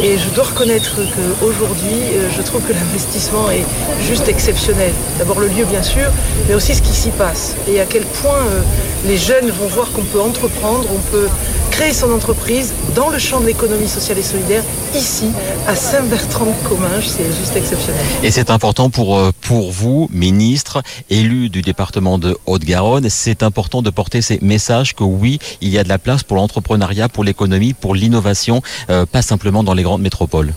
Et 0.00 0.16
je 0.16 0.30
dois 0.30 0.44
reconnaître 0.44 0.96
qu'aujourd'hui, 1.40 2.00
euh, 2.14 2.28
je 2.34 2.42
trouve 2.42 2.62
que 2.62 2.72
l'investissement 2.80 3.50
est 3.50 3.64
juste 4.00 4.28
exceptionnel. 4.28 4.92
D'abord 5.18 5.38
le 5.38 5.48
lieu, 5.48 5.64
bien 5.64 5.82
sûr, 5.82 6.10
mais 6.48 6.54
aussi 6.54 6.74
ce 6.74 6.82
qui 6.82 6.92
s'y 6.92 7.10
passe. 7.10 7.54
Et 7.68 7.80
à 7.80 7.84
quel 7.84 8.04
point 8.04 8.38
euh, 8.38 8.60
les 9.06 9.16
jeunes 9.16 9.50
vont 9.50 9.66
voir 9.66 9.92
qu'on 9.92 10.02
peut 10.02 10.20
entreprendre, 10.20 10.88
on 10.92 10.98
peut 11.12 11.28
créer 11.72 11.94
son 11.94 12.12
entreprise 12.12 12.74
dans 12.94 13.08
le 13.08 13.18
champ 13.18 13.40
de 13.40 13.46
l'économie 13.46 13.88
sociale 13.88 14.18
et 14.18 14.22
solidaire, 14.22 14.62
ici, 14.94 15.30
à 15.66 15.74
Saint-Bertrand-de-Comminges. 15.74 17.08
C'est 17.08 17.24
juste 17.24 17.56
exceptionnel. 17.56 18.04
Et 18.22 18.30
c'est 18.30 18.50
important 18.50 18.90
pour 18.90 19.18
euh, 19.18 19.32
pour 19.40 19.72
vous, 19.72 20.06
ministre, 20.12 20.82
élu 21.08 21.48
du 21.48 21.62
département 21.62 22.18
de 22.18 22.36
Haute-Garonne. 22.46 23.08
C'est 23.08 23.42
important 23.42 23.80
de 23.80 23.88
porter 23.88 24.20
ces 24.20 24.38
messages 24.42 24.94
que 24.94 25.02
oui, 25.02 25.38
il 25.62 25.70
y 25.70 25.78
a 25.78 25.84
de 25.84 25.88
la 25.88 25.98
place 25.98 26.22
pour 26.22 26.36
l'entrepreneuriat, 26.36 27.08
pour 27.08 27.24
l'économie, 27.24 27.72
pour 27.72 27.94
l'innovation, 27.94 28.60
euh, 28.90 29.06
pas 29.06 29.22
simplement 29.22 29.64
dans 29.64 29.74
les 29.74 29.82
grandes 29.82 30.02
métropoles. 30.02 30.52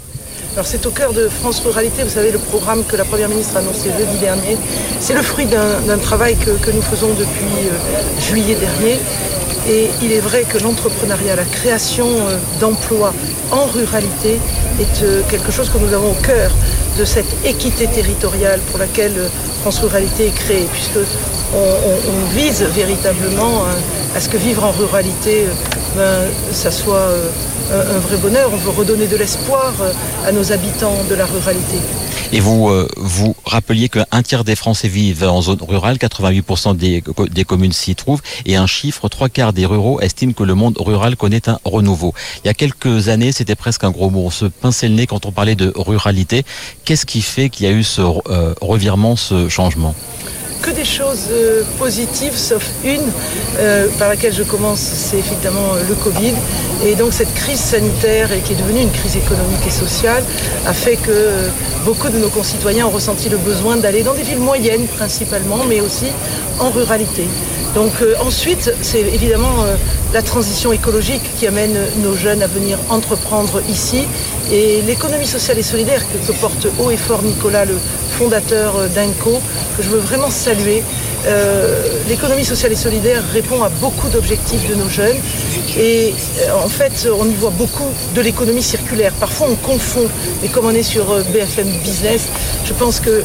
Alors 0.54 0.68
c'est 0.68 0.86
au 0.86 0.92
cœur 0.92 1.12
de 1.14 1.28
France 1.28 1.62
Ruralité, 1.66 2.04
vous 2.04 2.10
savez, 2.10 2.32
le 2.32 2.40
programme 2.40 2.84
que 2.86 2.96
la 2.96 3.04
Première 3.04 3.30
ministre 3.30 3.56
a 3.58 3.60
annoncé 3.60 3.90
jeudi 3.98 4.18
dernier. 4.20 4.58
C'est 5.00 5.14
le 5.14 5.22
fruit 5.22 5.46
d'un 5.46 5.82
d'un 5.88 5.98
travail 5.98 6.36
que, 6.36 6.52
que 6.52 6.72
nous 6.72 6.82
faisons 6.82 7.10
depuis 7.10 7.54
euh, 7.72 8.22
juillet 8.22 8.56
dernier. 8.56 9.00
Et 9.68 9.90
il 10.04 10.12
est 10.12 10.20
vrai 10.20 10.44
que 10.44 10.60
l'entrepreneuriat, 10.60 11.36
la 11.36 11.44
création 11.46 12.08
euh, 12.08 12.38
d'emplois 12.60 13.14
en 13.52 13.66
ruralité 13.66 14.40
est 14.80 15.04
euh, 15.04 15.22
quelque 15.30 15.52
chose 15.52 15.70
que 15.70 15.80
nous 15.80 15.92
avons 15.94 16.12
au 16.12 16.22
cœur 16.22 16.52
de 17.00 17.04
cette 17.06 17.34
équité 17.44 17.88
territoriale 17.88 18.60
pour 18.70 18.78
laquelle 18.80 19.14
euh, 19.18 19.28
France 19.62 19.80
Ruralité 19.80 20.28
est 20.28 20.36
créée, 20.36 20.68
puisque 20.72 21.00
on, 21.54 21.58
on- 21.58 22.02
on 22.14 22.36
vise 22.36 22.62
véritablement 22.76 23.64
euh, 23.64 23.74
à 24.16 24.22
ce 24.22 24.30
que 24.30 24.38
vivre 24.38 24.64
en 24.64 24.72
ruralité, 24.72 25.46
euh, 25.46 26.28
ben, 26.28 26.54
ça 26.54 26.72
soit 26.72 26.96
euh, 26.96 27.30
un, 27.72 28.00
vrai 28.00 28.18
bonheur? 28.18 28.50
On 28.54 28.58
veut 28.58 28.70
redonner 28.70 29.08
de 29.08 29.18
l'espoir 29.18 29.74
euh, 29.82 29.92
à 30.26 30.32
nos 30.32 30.54
habitants 30.54 31.04
de 31.10 31.16
la 31.16 31.26
ruralité. 31.26 31.76
Et 32.32 32.40
vous, 32.40 32.72
vous 32.98 33.36
rappeliez 33.46 33.88
qu'un 33.88 34.22
tiers 34.24 34.44
des 34.44 34.56
Français 34.56 34.88
vivent 34.88 35.24
en 35.26 35.42
zone 35.42 35.60
rurale, 35.62 35.98
88% 35.98 36.76
des, 36.76 37.02
co- 37.02 37.28
des 37.28 37.44
communes 37.44 37.72
s'y 37.72 37.94
trouvent, 37.94 38.22
et 38.46 38.56
un 38.56 38.66
chiffre, 38.68 39.10
trois 39.10 39.30
quarts 39.30 39.54
des 39.54 39.66
ruraux 39.66 40.00
estiment 40.02 40.34
que 40.34 40.44
le 40.44 40.56
monde 40.56 40.76
rural 40.80 41.18
connaît 41.18 41.48
un 41.50 41.60
renouveau. 41.66 42.14
Il 42.44 42.48
y 42.48 42.50
a 42.50 42.54
quelques 42.54 43.10
années, 43.10 43.32
c'était 43.32 43.56
presque 43.56 43.84
un 43.84 43.92
gros 43.92 44.10
mot. 44.10 44.22
On 44.26 44.32
se 44.32 44.46
pinçait 44.46 44.88
le 44.88 44.96
nez 44.96 45.08
quand 45.08 45.26
on 45.26 45.32
parlait 45.32 45.56
de 45.56 45.72
ruralité. 45.76 46.44
Qu'est-ce 46.84 47.06
qui 47.06 47.22
fait 47.22 47.50
qu'il 47.50 47.68
y 47.68 47.70
a 47.70 47.72
eu 47.74 47.84
ce 47.84 48.02
revirement, 48.02 49.16
ce 49.16 49.48
changement? 49.50 49.94
Que 50.62 50.72
des 50.72 50.86
choses 50.86 51.28
euh, 51.32 51.64
positives, 51.78 52.36
sauf 52.36 52.70
une 52.84 53.02
euh, 53.60 53.88
par 54.00 54.10
laquelle 54.10 54.34
je 54.34 54.44
commence, 54.44 54.80
c'est 54.80 55.18
évidemment 55.18 55.74
euh, 55.74 55.84
le 55.88 55.96
Covid. 55.96 56.34
Et 56.86 56.96
donc 56.96 57.14
cette 57.14 57.34
crise 57.34 57.60
sanitaire, 57.60 58.32
et 58.32 58.40
qui 58.40 58.54
est 58.54 58.56
devenue 58.56 58.82
une 58.82 58.92
crise 58.92 59.16
économique 59.16 59.66
et 59.66 59.72
sociale, 59.72 60.24
a 60.66 60.74
fait 60.74 60.98
que 60.98 61.50
beaucoup 61.84 62.10
de 62.10 62.18
nos 62.18 62.30
concitoyens 62.30 62.88
ont 62.88 62.92
ressenti 62.92 63.30
le 63.30 63.38
besoin 63.38 63.78
d'aller 63.78 64.04
dans 64.04 64.14
des 64.14 64.24
villes 64.24 64.40
moyennes 64.40 64.88
principalement, 64.88 65.64
mais 65.68 65.82
aussi 65.82 66.08
en 66.60 66.70
ruralité. 66.70 67.28
Donc 67.76 67.92
ensuite, 68.22 68.74
c'est 68.82 69.02
évidemment 69.02 69.66
la 70.14 70.22
transition 70.22 70.72
écologique 70.72 71.24
qui 71.38 71.46
amène 71.46 71.78
nos 72.02 72.16
jeunes 72.16 72.42
à 72.42 72.48
venir 72.48 72.78
entreprendre 72.90 73.62
ici. 73.70 74.06
Et 74.50 74.82
l'économie 74.84 75.28
sociale 75.28 75.60
et 75.60 75.64
solidaire 75.64 76.02
que, 76.08 76.26
que 76.26 76.32
porte 76.40 76.68
haut 76.80 76.90
et 76.90 76.96
fort 76.96 77.22
Nicolas, 77.22 77.66
le 77.66 77.76
fondateur 78.18 78.88
d'INCO, 78.96 79.42
que 79.76 79.84
je 79.84 79.90
veux 79.90 80.00
vraiment 80.00 80.30
saluer. 80.30 80.55
Euh, 81.28 81.82
l'économie 82.08 82.46
sociale 82.46 82.72
et 82.72 82.76
solidaire 82.76 83.24
répond 83.34 83.64
à 83.64 83.70
beaucoup 83.70 84.10
d'objectifs 84.10 84.68
de 84.70 84.76
nos 84.76 84.90
jeunes. 84.90 85.18
Et 85.78 86.14
euh, 86.40 86.64
en 86.64 86.70
fait, 86.70 87.08
on 87.18 87.26
y 87.28 87.34
voit 87.34 87.50
beaucoup 87.50 87.90
de 88.14 88.22
l'économie 88.22 88.62
circulaire. 88.62 89.12
Parfois, 89.20 89.48
on 89.50 89.56
confond. 89.56 90.08
Et 90.44 90.50
comme 90.50 90.66
on 90.66 90.72
est 90.72 90.84
sur 90.84 91.12
euh, 91.12 91.24
BFM 91.34 91.68
Business, 91.84 92.28
je 92.66 92.74
pense 92.74 93.00
que 93.00 93.24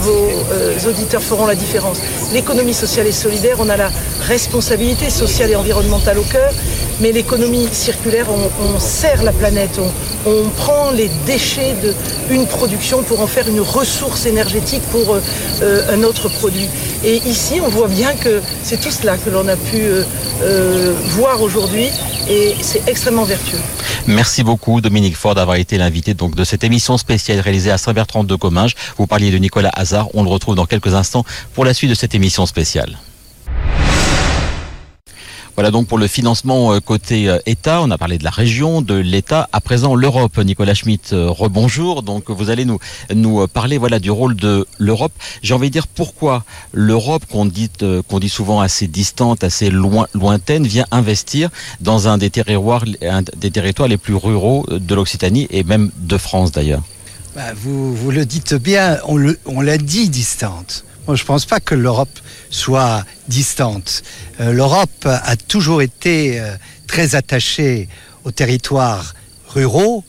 vos 0.00 0.88
auditeurs 0.88 1.22
feront 1.22 1.46
la 1.46 1.54
différence. 1.54 1.98
L'économie 2.32 2.74
sociale 2.74 3.06
et 3.06 3.12
solidaire, 3.12 3.56
on 3.58 3.68
a 3.68 3.76
la 3.76 3.90
responsabilité 4.26 5.10
sociale 5.10 5.50
et 5.50 5.56
environnementale 5.56 6.18
au 6.18 6.22
cœur. 6.22 6.52
Mais 7.00 7.12
l'économie 7.12 7.68
circulaire, 7.72 8.26
on, 8.30 8.78
sert 8.78 9.22
la 9.22 9.32
planète, 9.32 9.80
on, 10.26 10.48
prend 10.56 10.90
les 10.90 11.10
déchets 11.26 11.74
d'une 12.28 12.46
production 12.46 13.02
pour 13.02 13.20
en 13.20 13.26
faire 13.26 13.48
une 13.48 13.60
ressource 13.60 14.26
énergétique 14.26 14.82
pour 14.90 15.14
euh, 15.14 15.20
euh, 15.62 15.94
un 15.94 16.02
autre 16.04 16.28
produit. 16.28 16.68
Et 17.04 17.16
ici, 17.26 17.60
on 17.60 17.68
voit 17.68 17.88
bien 17.88 18.14
que 18.14 18.40
c'est 18.62 18.80
tout 18.80 18.90
cela 18.90 19.16
que 19.16 19.30
l'on 19.30 19.48
a 19.48 19.56
pu 19.56 19.82
euh, 20.42 20.94
voir 21.16 21.42
aujourd'hui 21.42 21.88
et 22.28 22.54
c'est 22.60 22.88
extrêmement 22.88 23.24
vertueux. 23.24 23.58
Merci 24.06 24.42
beaucoup 24.42 24.80
Dominique 24.80 25.16
Ford 25.16 25.34
d'avoir 25.34 25.56
été 25.56 25.78
l'invité 25.78 26.14
de 26.14 26.44
cette 26.44 26.64
émission 26.64 26.98
spéciale 26.98 27.40
réalisée 27.40 27.70
à 27.70 27.78
Saint-Bertrand 27.78 28.24
de 28.24 28.34
Comminges. 28.34 28.74
Vous 28.98 29.06
parliez 29.06 29.30
de 29.30 29.38
Nicolas 29.38 29.70
Hazard, 29.74 30.08
on 30.14 30.22
le 30.22 30.30
retrouve 30.30 30.54
dans 30.54 30.66
quelques 30.66 30.94
instants 30.94 31.24
pour 31.54 31.64
la 31.64 31.74
suite 31.74 31.90
de 31.90 31.94
cette 31.94 32.14
émission 32.14 32.46
spéciale. 32.46 32.98
Voilà 35.54 35.70
donc 35.70 35.86
pour 35.86 35.98
le 35.98 36.06
financement 36.06 36.72
euh, 36.72 36.80
côté 36.80 37.28
euh, 37.28 37.38
État. 37.44 37.82
On 37.82 37.90
a 37.90 37.98
parlé 37.98 38.16
de 38.16 38.24
la 38.24 38.30
région, 38.30 38.80
de 38.80 38.94
l'État. 38.94 39.48
À 39.52 39.60
présent, 39.60 39.94
l'Europe. 39.94 40.38
Nicolas 40.38 40.74
Schmitt, 40.74 41.12
euh, 41.12 41.28
rebonjour. 41.28 42.02
Donc 42.02 42.30
vous 42.30 42.48
allez 42.48 42.64
nous 42.64 42.78
nous 43.14 43.46
parler 43.48 43.76
voilà 43.76 43.98
du 43.98 44.10
rôle 44.10 44.34
de 44.34 44.66
l'Europe. 44.78 45.12
J'ai 45.42 45.52
envie 45.54 45.68
de 45.68 45.72
dire 45.72 45.86
pourquoi 45.86 46.44
l'Europe 46.72 47.24
qu'on 47.30 47.44
dit 47.44 47.70
qu'on 48.08 48.18
dit 48.18 48.28
souvent 48.30 48.60
assez 48.60 48.86
distante, 48.86 49.44
assez 49.44 49.68
loin, 49.70 50.06
lointaine, 50.14 50.66
vient 50.66 50.86
investir 50.90 51.50
dans 51.80 52.08
un 52.08 52.16
des 52.18 52.30
des 52.30 53.50
territoires 53.50 53.88
les 53.88 53.98
plus 53.98 54.14
ruraux 54.14 54.66
de 54.70 54.94
l'Occitanie 54.94 55.46
et 55.50 55.64
même 55.64 55.90
de 55.98 56.16
France 56.16 56.50
d'ailleurs. 56.50 56.82
Bah, 57.34 57.52
vous, 57.56 57.94
vous 57.94 58.10
le 58.10 58.24
dites 58.26 58.54
bien, 58.54 58.98
on 59.06 59.16
le- 59.16 59.38
on 59.46 59.60
l'a 59.60 59.78
dit 59.78 60.08
distante. 60.08 60.84
Je 61.08 61.12
ne 61.22 61.26
pense 61.26 61.46
pas 61.46 61.60
que 61.60 61.74
l'Europe 61.74 62.20
soit 62.50 63.04
distante. 63.28 64.02
Euh, 64.40 64.52
L'Europe 64.52 65.06
a 65.06 65.36
toujours 65.36 65.82
été 65.82 66.40
euh, 66.40 66.54
très 66.86 67.14
attachée 67.14 67.88
aux 68.24 68.30
territoires 68.30 69.14
ruraux 69.48 70.04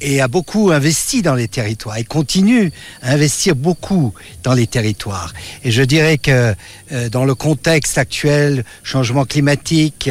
et 0.00 0.20
a 0.20 0.28
beaucoup 0.28 0.70
investi 0.70 1.22
dans 1.22 1.34
les 1.34 1.48
territoires 1.48 1.98
et 1.98 2.04
continue 2.04 2.72
à 3.02 3.12
investir 3.12 3.56
beaucoup 3.56 4.14
dans 4.42 4.54
les 4.54 4.66
territoires. 4.66 5.34
Et 5.64 5.70
je 5.70 5.82
dirais 5.82 6.18
que 6.18 6.54
euh, 6.92 7.08
dans 7.10 7.24
le 7.24 7.34
contexte 7.34 7.98
actuel, 7.98 8.64
changement 8.82 9.26
climatique, 9.26 10.08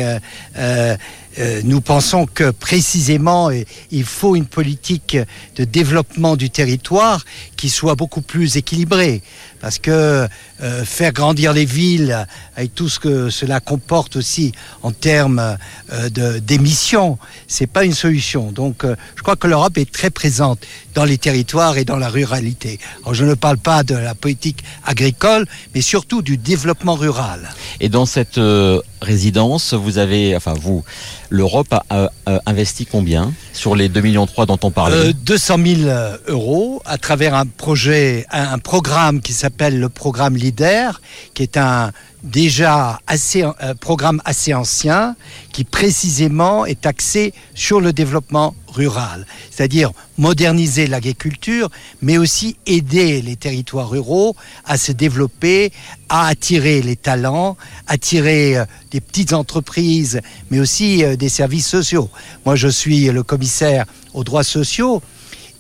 nous 1.64 1.82
pensons 1.82 2.26
que 2.26 2.50
précisément 2.50 3.52
il 3.92 4.04
faut 4.04 4.36
une 4.36 4.48
politique 4.48 5.18
de 5.56 5.64
développement 5.66 6.36
du 6.36 6.50
territoire 6.50 7.24
qui 7.56 7.70
soit 7.70 7.94
beaucoup 7.94 8.22
plus 8.22 8.58
équilibrée. 8.58 9.22
Parce 9.68 9.80
que 9.80 10.30
euh, 10.64 10.86
faire 10.86 11.12
grandir 11.12 11.52
les 11.52 11.66
villes 11.66 12.26
avec 12.56 12.74
tout 12.74 12.88
ce 12.88 13.00
que 13.02 13.30
cela 13.30 13.60
comporte 13.60 14.16
aussi 14.16 14.54
en 14.82 14.94
termes 14.94 15.58
euh, 15.92 16.40
d'émissions, 16.40 17.18
c'est 17.48 17.68
pas 17.68 17.84
une 17.84 17.94
solution. 17.94 18.54
Donc 18.54 18.86
euh, 18.86 18.96
je 19.18 19.24
crois 19.24 19.36
que 19.36 19.46
l'Europe 19.48 19.78
est 19.78 19.92
très 19.92 20.10
présente 20.10 20.60
dans 20.96 21.04
les 21.04 21.18
territoires 21.18 21.78
et 21.78 21.84
dans 21.84 21.98
la 21.98 22.08
ruralité. 22.08 22.80
Alors 23.02 23.14
je 23.14 23.26
ne 23.26 23.34
parle 23.34 23.58
pas 23.58 23.84
de 23.84 23.94
la 23.96 24.16
politique 24.16 24.64
agricole, 24.86 25.46
mais 25.76 25.82
surtout 25.82 26.22
du 26.22 26.38
développement 26.38 26.96
rural. 26.96 27.50
Et 27.82 27.90
dans 27.90 28.06
cette 28.06 28.38
euh, 28.38 28.80
résidence, 29.02 29.74
vous 29.74 29.98
avez, 29.98 30.34
enfin 30.34 30.54
vous, 30.54 30.86
l'Europe 31.30 31.74
a, 31.74 31.84
a- 31.90 32.10
a 32.26 32.40
investi 32.46 32.86
combien 32.86 33.34
sur 33.52 33.76
les 33.76 33.90
2,3 33.90 34.02
millions 34.02 34.28
dont 34.48 34.60
on 34.64 34.72
parlait? 34.72 34.96
Euh, 35.10 35.14
200 35.14 35.58
000 35.86 35.92
euros 36.30 36.82
à 36.86 36.98
travers 36.98 37.36
un 37.36 37.46
projet, 37.46 38.26
un, 38.32 38.54
un 38.54 38.60
programme 38.60 39.20
qui 39.22 39.34
s'appelle 39.34 39.57
le 39.62 39.90
programme 39.90 40.36
LIDER, 40.36 40.92
qui 41.34 41.44
est 41.44 41.58
un 41.58 41.92
déjà 42.24 43.00
assez 43.08 43.44
un 43.44 43.76
programme 43.76 44.22
assez 44.26 44.54
ancien, 44.54 45.16
qui 45.52 45.64
précisément 45.64 46.66
est 46.66 46.86
axé 46.86 47.34
sur 47.54 47.80
le 47.80 47.94
développement 47.94 48.56
rural, 48.68 49.26
c'est-à-dire 49.50 49.92
moderniser 50.18 50.88
l'agriculture, 50.88 51.70
mais 52.02 52.18
aussi 52.18 52.58
aider 52.66 53.22
les 53.22 53.36
territoires 53.36 53.90
ruraux 53.90 54.36
à 54.66 54.78
se 54.78 54.92
développer, 54.92 55.72
à 56.10 56.28
attirer 56.28 56.82
les 56.82 56.96
talents, 56.96 57.58
attirer 57.88 58.58
euh, 58.58 58.66
des 58.92 59.02
petites 59.02 59.34
entreprises, 59.34 60.22
mais 60.50 60.60
aussi 60.60 61.04
euh, 61.04 61.16
des 61.16 61.30
services 61.30 61.68
sociaux. 61.68 62.10
Moi, 62.46 62.56
je 62.56 62.68
suis 62.68 63.06
le 63.06 63.24
commissaire 63.24 63.86
aux 64.14 64.24
droits 64.24 64.44
sociaux. 64.44 65.02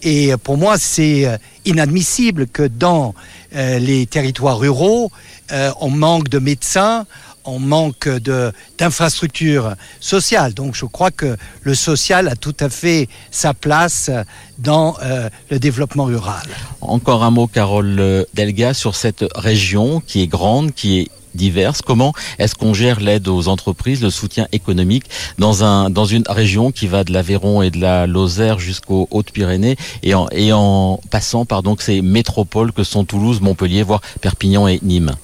Et 0.01 0.34
euh, 0.34 0.38
pour 0.38 0.58
moi, 0.58 0.77
c'est 0.77 1.25
euh, 1.25 1.38
inadmissible 1.66 2.48
que 2.48 2.63
dans 2.63 3.13
euh, 3.56 3.80
les 3.80 4.06
territoires 4.06 4.60
ruraux, 4.60 5.12
on 5.80 5.89
manque 5.89 6.27
de 6.27 6.39
médecins, 6.39 7.06
on 7.46 7.58
manque 7.58 8.10
d'infrastructures 8.77 9.75
sociales. 10.01 10.54
Donc 10.54 10.75
je 10.75 10.84
crois 10.84 11.10
que 11.10 11.38
le 11.62 11.74
social 11.74 12.27
a 12.27 12.36
tout 12.36 12.56
à 12.60 12.68
fait 12.68 13.08
sa 13.32 13.54
place 13.54 14.12
dans 14.58 14.98
le 15.50 15.58
développement 15.58 16.04
rural. 16.04 16.46
Encore 16.82 17.24
un 17.24 17.32
mot, 17.32 17.48
Carole 17.48 18.25
Delga, 18.34 18.74
sur 18.74 18.94
cette 18.98 19.24
région 19.36 20.01
qui 20.06 20.22
est 20.22 20.27
grande, 20.27 20.74
qui 20.74 21.00
est 21.00 21.08
diverse. 21.38 21.82
Comment 21.82 22.12
est-ce 22.39 22.56
qu'on 22.56 22.74
gère 22.74 23.00
l'aide 23.00 23.27
aux 23.29 23.48
entreprises, 23.48 24.01
le 24.01 24.10
soutien 24.10 24.48
économique 24.51 25.06
dans 25.38 25.63
un 25.63 25.89
dans 25.89 26.06
une 26.06 26.24
région 26.27 26.72
qui 26.72 26.88
va 26.88 27.03
de 27.03 27.13
l'Aveyron 27.13 27.62
et 27.62 27.70
de 27.70 27.79
la 27.79 28.08
Lozère 28.08 28.60
jusqu'aux 28.60 29.08
Hautes-Pyrénées 29.12 29.77
et 30.03 30.13
en 30.13 30.27
et 30.32 30.51
en 30.51 31.00
passant 31.10 31.46
par 31.46 31.63
donc 31.63 31.82
ces 31.82 32.01
métropoles 32.01 32.74
que 32.74 32.84
sont 32.84 33.06
Toulouse, 33.06 33.39
Montpellier, 33.41 33.84
voire 33.84 34.01
Perpignan 34.22 34.67
et 34.67 34.79
Nîmes? 34.84 35.15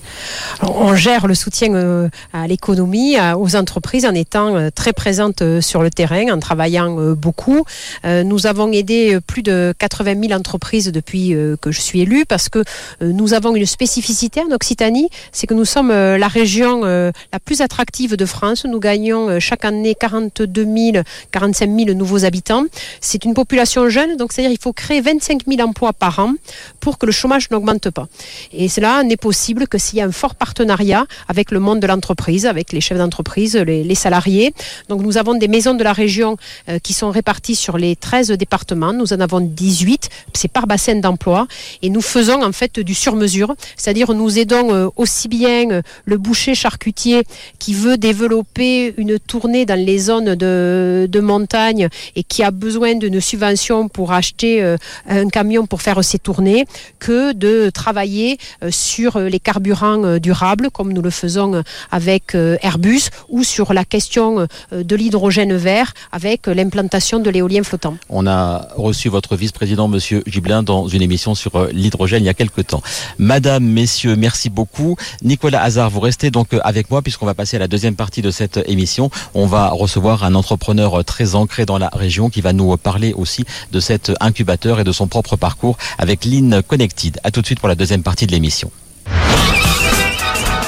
On 0.61 0.95
gère 0.95 1.27
le 1.27 1.35
soutien 1.35 1.73
euh, 1.73 2.09
à 2.31 2.47
l'économie, 2.47 3.15
aux 3.37 3.55
entreprises 3.55 4.05
en 4.05 4.13
étant 4.13 4.55
euh, 4.55 4.69
très 4.73 4.93
présente 4.93 5.41
euh, 5.41 5.61
sur 5.61 5.81
le 5.81 5.89
terrain, 5.89 6.31
en 6.31 6.39
travaillant 6.39 7.13
beaucoup. 7.15 7.63
Nous 8.03 8.47
avons 8.47 8.71
aidé 8.71 9.19
plus 9.25 9.43
de 9.43 9.73
80 9.77 10.27
000 10.27 10.39
entreprises 10.39 10.91
depuis 10.91 11.35
que 11.61 11.71
je 11.71 11.79
suis 11.79 12.01
élue 12.01 12.25
parce 12.25 12.49
que 12.49 12.63
nous 13.01 13.33
avons 13.33 13.55
une 13.55 13.65
spécificité 13.65 14.41
en 14.41 14.53
Occitanie, 14.53 15.09
c'est 15.31 15.47
que 15.47 15.53
nous 15.53 15.65
sommes 15.65 15.91
euh, 16.03 16.17
la 16.17 16.27
région 16.27 16.81
la 16.83 17.39
plus 17.43 17.61
attractive 17.61 18.15
de 18.15 18.25
France. 18.25 18.65
Nous 18.65 18.79
gagnons 18.79 19.39
chaque 19.39 19.65
année 19.65 19.95
42 19.95 20.65
000, 20.65 21.03
45 21.31 21.69
000 21.69 21.97
nouveaux 21.97 22.25
habitants. 22.25 22.63
C'est 23.01 23.25
une 23.25 23.33
population 23.33 23.89
jeune, 23.89 24.17
donc 24.17 24.31
c'est-à-dire 24.31 24.51
il 24.51 24.61
faut 24.61 24.73
créer 24.73 25.01
25 25.01 25.41
000 25.47 25.61
emplois 25.67 25.93
par 25.93 26.19
an 26.19 26.33
pour 26.79 26.97
que 26.97 27.05
le 27.05 27.11
chômage 27.11 27.49
n'augmente 27.51 27.89
pas. 27.89 28.07
Et 28.51 28.69
cela 28.69 29.03
n'est 29.03 29.17
possible 29.17 29.67
que 29.67 29.77
s'il 29.77 29.99
y 29.99 30.01
a 30.01 30.05
un 30.05 30.11
fort 30.11 30.35
partenariat 30.35 31.05
avec 31.27 31.51
le 31.51 31.59
monde 31.59 31.79
de 31.79 31.87
l'entreprise, 31.87 32.45
avec 32.45 32.71
les 32.71 32.81
chefs 32.81 32.97
d'entreprise, 32.97 33.55
les, 33.55 33.95
salariés. 33.95 34.53
Donc 34.89 35.01
nous 35.01 35.17
avons 35.17 35.35
des 35.35 35.47
maisons 35.47 35.75
de 35.75 35.83
la 35.83 35.93
région 35.93 36.37
qui 36.81 36.93
sont 36.93 37.11
réparties 37.11 37.55
sur 37.55 37.77
les 37.77 37.95
13 37.95 38.31
départements. 38.31 38.93
Nous 38.93 39.13
en 39.13 39.19
avons 39.19 39.39
18, 39.39 40.09
c'est 40.33 40.51
par 40.51 40.67
bassin 40.67 40.95
d'emploi. 40.95 41.47
Et 41.81 41.89
nous 41.89 42.01
faisons 42.01 42.43
en 42.43 42.51
fait 42.51 42.79
du 42.79 42.93
sur-mesure, 42.93 43.55
c'est-à-dire 43.75 44.13
nous 44.13 44.39
aidons 44.39 44.73
euh, 44.73 44.89
aussi 44.95 45.27
bien 45.27 45.69
euh, 45.71 45.81
le 46.05 46.17
boucher 46.17 46.55
charcutier 46.55 47.23
qui 47.59 47.73
veut 47.73 47.97
développer 47.97 48.93
une 48.97 49.19
tournée 49.19 49.65
dans 49.65 49.79
les 49.79 49.97
zones 49.97 50.35
de, 50.35 51.19
montagne 51.21 51.87
et 52.15 52.23
qui 52.23 52.43
a 52.43 52.51
besoin 52.51 52.95
d'une 52.95 53.21
subvention 53.21 53.87
pour 53.87 54.11
acheter 54.11 54.61
euh, 54.61 54.75
un 55.07 55.29
camion 55.29 55.65
pour 55.65 55.81
faire 55.81 56.03
ses 56.03 56.19
tournées, 56.19 56.65
que 56.99 57.31
de 57.31 57.69
travailler 57.69 58.37
sur 58.69 59.19
les 59.19 59.39
carburants 59.39 60.17
durables, 60.19 60.69
comme 60.69 60.91
nous 60.91 61.01
le 61.01 61.09
faisons 61.09 61.63
avec 61.91 62.35
Airbus, 62.35 63.03
ou 63.29 63.43
sur 63.43 63.73
la 63.73 63.85
question 63.85 64.47
de 64.71 64.95
l'hydrogène 64.95 65.55
vert 65.55 65.93
avec 66.11 66.47
l'implantation 66.47 67.19
de 67.19 67.29
l'éolien 67.29 67.63
flottant. 67.63 67.95
On 68.09 68.27
a 68.27 68.67
reçu 68.75 69.09
votre 69.09 69.35
vice-président, 69.35 69.87
Monsieur 69.87 70.23
Gibelin, 70.27 70.63
dans 70.63 70.87
une 70.87 71.01
émission 71.01 71.35
sur 71.35 71.55
euh, 71.55 71.69
l'hydrogène 71.71 72.23
il 72.23 72.27
y 72.27 72.29
a 72.29 72.33
quelques 72.33 72.67
temps. 72.67 72.81
Madame, 73.17 73.63
messieurs, 73.63 74.15
merci 74.15 74.49
beaucoup. 74.49 74.95
Nicolas 75.21 75.61
Vous 75.73 75.99
restez 75.99 76.29
donc 76.29 76.53
euh, 76.53 76.59
avec 76.63 76.91
moi 76.91 77.01
puisqu'on 77.01 77.25
va 77.25 77.33
passer 77.33 77.57
à 77.57 77.59
la 77.59 77.67
deuxième 77.67 77.95
partie 77.95 78.21
de 78.21 78.31
cette 78.31 78.59
émission. 78.67 79.09
On 79.33 79.47
va 79.47 79.69
recevoir 79.69 80.23
un 80.23 80.35
entrepreneur 80.35 80.99
euh, 80.99 81.03
très 81.03 81.35
ancré 81.35 81.65
dans 81.65 81.79
la 81.79 81.89
région 81.89 82.29
qui 82.29 82.41
va 82.41 82.53
nous 82.53 82.77
parler 82.77 83.13
aussi 83.13 83.43
de 83.71 83.79
cet 83.79 84.11
incubateur 84.19 84.79
et 84.79 84.83
de 84.83 84.91
son 84.91 85.07
propre 85.07 85.35
parcours 85.35 85.77
avec 85.97 86.25
Lean 86.25 86.61
Connected. 86.67 87.19
À 87.23 87.31
tout 87.31 87.41
de 87.41 87.45
suite 87.45 87.59
pour 87.59 87.69
la 87.69 87.75
deuxième 87.75 88.03
partie 88.03 88.27
de 88.27 88.31
l'émission. 88.31 88.71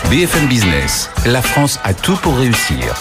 BFM 0.09 0.47
Business, 0.47 1.09
la 1.25 1.41
France 1.41 1.79
a 1.83 1.93
tout 1.93 2.15
pour 2.17 2.37
réussir. 2.37 2.95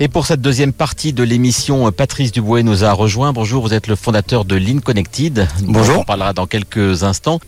Et 0.00 0.08
pour 0.08 0.26
cette 0.26 0.40
deuxième 0.40 0.72
partie 0.72 1.12
de 1.12 1.22
l'émission, 1.22 1.92
Patrice 1.92 2.32
Dubois 2.32 2.64
nous 2.64 2.82
a 2.82 2.92
rejoint. 2.92 3.32
Bonjour, 3.32 3.62
vous 3.62 3.74
êtes 3.74 3.86
le 3.86 3.94
fondateur 3.94 4.44
de 4.44 4.56
Lean 4.56 4.80
Connected. 4.80 5.46
Bonjour. 5.62 6.00
On 6.00 6.04
parlera 6.04 6.32
dans 6.32 6.48
quelques 6.48 7.04
instants. 7.04 7.38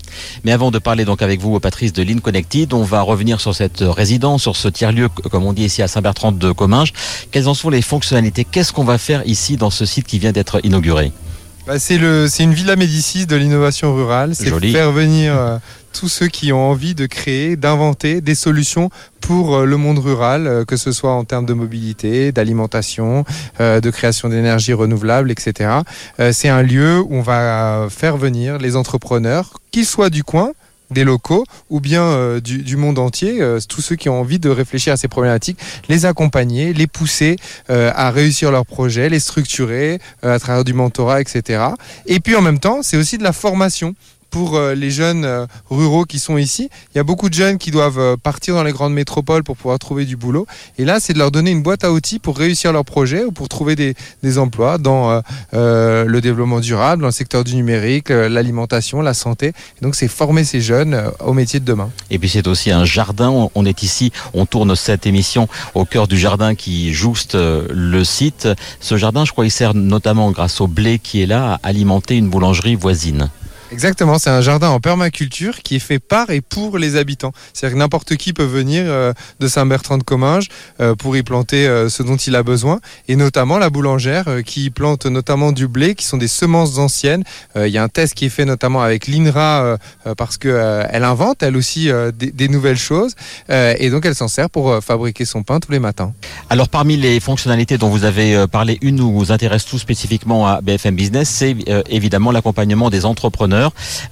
Mais 0.44 0.52
avant 0.52 0.70
de 0.70 0.78
parler 0.78 1.04
donc 1.04 1.22
avec 1.22 1.40
vous, 1.40 1.58
Patrice, 1.58 1.92
de 1.92 2.04
Lean 2.04 2.18
Connected, 2.18 2.72
on 2.72 2.84
va 2.84 3.00
revenir 3.00 3.40
sur 3.40 3.52
cette 3.52 3.80
résidence, 3.80 4.42
sur 4.42 4.54
ce 4.54 4.68
tiers-lieu, 4.68 5.08
comme 5.08 5.44
on 5.44 5.52
dit 5.52 5.64
ici 5.64 5.82
à 5.82 5.88
Saint-Bertrand 5.88 6.30
de 6.30 6.52
Comminges. 6.52 6.92
Quelles 7.32 7.48
en 7.48 7.54
sont 7.54 7.68
les 7.68 7.82
fonctionnalités? 7.82 8.44
Qu'est-ce 8.44 8.72
qu'on 8.72 8.84
va 8.84 8.98
faire 8.98 9.26
ici 9.26 9.56
dans 9.56 9.70
ce 9.70 9.84
site 9.84 10.06
qui 10.06 10.20
vient 10.20 10.32
d'être 10.32 10.60
inauguré? 10.64 11.10
Bah, 11.66 11.80
c'est 11.80 11.96
une 11.96 12.54
Villa 12.54 12.76
Médicis 12.76 13.26
de 13.26 13.34
l'innovation 13.34 13.92
rurale. 13.92 14.36
C'est 14.36 14.56
faire 14.70 14.92
venir 14.92 15.34
euh, 15.34 15.58
tous 15.98 16.08
ceux 16.08 16.28
qui 16.28 16.52
ont 16.52 16.70
envie 16.70 16.94
de 16.94 17.06
créer, 17.06 17.56
d'inventer 17.56 18.20
des 18.20 18.34
solutions 18.34 18.90
pour 19.20 19.56
euh, 19.56 19.64
le 19.64 19.76
monde 19.76 19.98
rural, 19.98 20.46
euh, 20.46 20.64
que 20.64 20.76
ce 20.76 20.92
soit 20.92 21.12
en 21.12 21.24
termes 21.24 21.46
de 21.46 21.54
mobilité, 21.54 22.32
d'alimentation, 22.32 23.24
de 23.58 23.90
création 23.90 24.28
d'énergie 24.28 24.72
renouvelable, 24.72 25.30
etc. 25.30 25.80
C'est 26.32 26.48
un 26.48 26.62
lieu 26.62 27.00
où 27.00 27.16
on 27.16 27.22
va 27.22 27.88
faire 27.90 28.16
venir 28.16 28.58
les 28.58 28.76
entrepreneurs, 28.76 29.54
qu'ils 29.70 29.86
soient 29.86 30.10
du 30.10 30.24
coin, 30.24 30.52
des 30.90 31.04
locaux 31.04 31.44
ou 31.70 31.80
bien 31.80 32.02
euh, 32.02 32.40
du, 32.40 32.76
monde 32.76 32.98
entier, 32.98 33.40
euh, 33.40 33.58
tous 33.68 33.80
ceux 33.80 33.96
qui 33.96 34.08
ont 34.08 34.20
envie 34.20 34.38
de 34.38 34.48
réfléchir 34.48 34.92
à 34.92 34.96
ces 34.96 35.08
problématiques, 35.08 35.58
les 35.88 36.06
accompagner, 36.06 36.72
les 36.72 36.86
pousser 36.86 37.36
euh, 37.70 37.90
à 37.94 38.10
réussir 38.10 38.50
leurs 38.50 38.66
projets, 38.66 39.08
les 39.08 39.20
structurer 39.20 40.00
à 40.22 40.38
travers 40.38 40.64
du 40.64 40.74
mentorat, 40.74 41.20
etc. 41.20 41.64
Et 42.06 42.20
puis 42.20 42.36
en 42.36 42.42
même 42.42 42.58
temps, 42.58 42.82
c'est 42.82 42.96
aussi 42.96 43.18
de 43.18 43.22
la 43.22 43.32
formation 43.32 43.94
pour 44.36 44.56
euh, 44.56 44.74
les 44.74 44.90
jeunes 44.90 45.24
euh, 45.24 45.46
ruraux 45.70 46.04
qui 46.04 46.18
sont 46.18 46.36
ici. 46.36 46.68
Il 46.94 46.98
y 46.98 47.00
a 47.00 47.04
beaucoup 47.04 47.30
de 47.30 47.34
jeunes 47.34 47.56
qui 47.56 47.70
doivent 47.70 47.98
euh, 47.98 48.16
partir 48.22 48.54
dans 48.54 48.64
les 48.64 48.72
grandes 48.72 48.92
métropoles 48.92 49.42
pour 49.42 49.56
pouvoir 49.56 49.78
trouver 49.78 50.04
du 50.04 50.14
boulot. 50.14 50.46
Et 50.76 50.84
là, 50.84 51.00
c'est 51.00 51.14
de 51.14 51.18
leur 51.18 51.30
donner 51.30 51.52
une 51.52 51.62
boîte 51.62 51.84
à 51.84 51.90
outils 51.90 52.18
pour 52.18 52.36
réussir 52.36 52.70
leur 52.70 52.84
projet 52.84 53.24
ou 53.24 53.32
pour 53.32 53.48
trouver 53.48 53.76
des, 53.76 53.94
emplois 54.38 54.76
dans 54.76 55.22
le 55.52 56.18
développement 56.20 56.60
durable, 56.60 57.00
dans 57.00 57.08
le 57.08 57.12
secteur 57.12 57.44
du 57.44 57.54
numérique, 57.54 58.10
l'alimentation, 58.10 59.00
la 59.00 59.14
santé. 59.14 59.52
donc, 59.80 59.94
c'est 59.94 60.08
former 60.08 60.44
ces 60.44 60.60
jeunes 60.60 61.00
au 61.24 61.32
métier 61.32 61.60
de 61.60 61.64
demain. 61.64 61.90
Et 62.10 62.18
puis, 62.18 62.28
c'est 62.28 62.46
aussi 62.46 62.70
un 62.70 62.84
jardin. 62.84 63.48
On 63.54 63.64
est 63.64 63.82
ici, 63.82 64.12
on 64.34 64.44
tourne 64.44 64.74
cette 64.76 65.06
émission 65.06 65.48
au 65.74 65.84
cœur 65.86 66.08
du 66.08 66.18
jardin 66.18 66.54
qui 66.54 66.92
jouste 66.92 67.36
le 67.36 68.04
site. 68.04 68.48
Ce 68.80 68.96
jardin, 68.98 69.24
je 69.24 69.32
crois, 69.32 69.46
il 69.46 69.50
sert 69.50 69.74
notamment 69.74 70.30
grâce 70.32 70.60
au 70.60 70.66
blé 70.66 70.98
qui 70.98 71.22
est 71.22 71.26
là 71.26 71.54
à 71.54 71.68
alimenter 71.68 72.16
une 72.16 72.28
boulangerie 72.28 72.74
voisine. 72.74 73.30
Exactement, 73.72 74.20
c'est 74.20 74.30
un 74.30 74.40
jardin 74.40 74.68
en 74.68 74.78
permaculture 74.78 75.62
qui 75.62 75.76
est 75.76 75.80
fait 75.80 75.98
par 75.98 76.30
et 76.30 76.40
pour 76.40 76.78
les 76.78 76.94
habitants. 76.94 77.32
C'est-à-dire 77.52 77.74
que 77.74 77.80
n'importe 77.80 78.14
qui 78.14 78.32
peut 78.32 78.44
venir 78.44 78.84
euh, 78.86 79.12
de 79.40 79.48
Saint-Bertrand 79.48 79.98
de 79.98 80.04
Comminges 80.04 80.48
euh, 80.80 80.94
pour 80.94 81.16
y 81.16 81.24
planter 81.24 81.66
euh, 81.66 81.88
ce 81.88 82.04
dont 82.04 82.16
il 82.16 82.36
a 82.36 82.44
besoin, 82.44 82.80
et 83.08 83.16
notamment 83.16 83.58
la 83.58 83.68
boulangère 83.68 84.26
qui 84.44 84.70
plante 84.70 85.06
notamment 85.06 85.50
du 85.50 85.66
blé, 85.66 85.96
qui 85.96 86.04
sont 86.04 86.16
des 86.16 86.28
semences 86.28 86.78
anciennes. 86.78 87.24
Il 87.56 87.68
y 87.68 87.78
a 87.78 87.82
un 87.82 87.88
test 87.88 88.14
qui 88.14 88.26
est 88.26 88.30
fait 88.30 88.44
notamment 88.44 88.82
avec 88.82 89.08
l'INRA 89.08 89.78
parce 90.16 90.36
qu'elle 90.36 91.04
invente 91.04 91.42
elle 91.42 91.56
aussi 91.56 91.90
des, 92.14 92.48
nouvelles 92.48 92.76
choses, 92.76 93.14
et 93.48 93.90
donc 93.90 94.04
elle 94.04 94.14
s'en 94.14 94.28
sert 94.28 94.50
pour 94.50 94.82
fabriquer 94.82 95.24
son 95.24 95.42
pain 95.42 95.58
tous 95.60 95.72
les 95.72 95.78
matins. 95.78 96.12
Alors 96.50 96.68
parmi 96.68 96.96
les 96.96 97.18
fonctionnalités 97.20 97.78
dont 97.78 97.88
vous 97.88 98.04
avez 98.04 98.46
parlé, 98.46 98.78
une 98.82 98.96
nous 98.96 99.32
intéresse 99.32 99.64
tout 99.64 99.78
spécifiquement 99.78 100.46
à 100.46 100.60
BFM 100.60 100.94
Business, 100.94 101.28
c'est 101.28 101.56
évidemment 101.88 102.30
l'accompagnement 102.30 102.90
des 102.90 103.04
entrepreneurs 103.04 103.55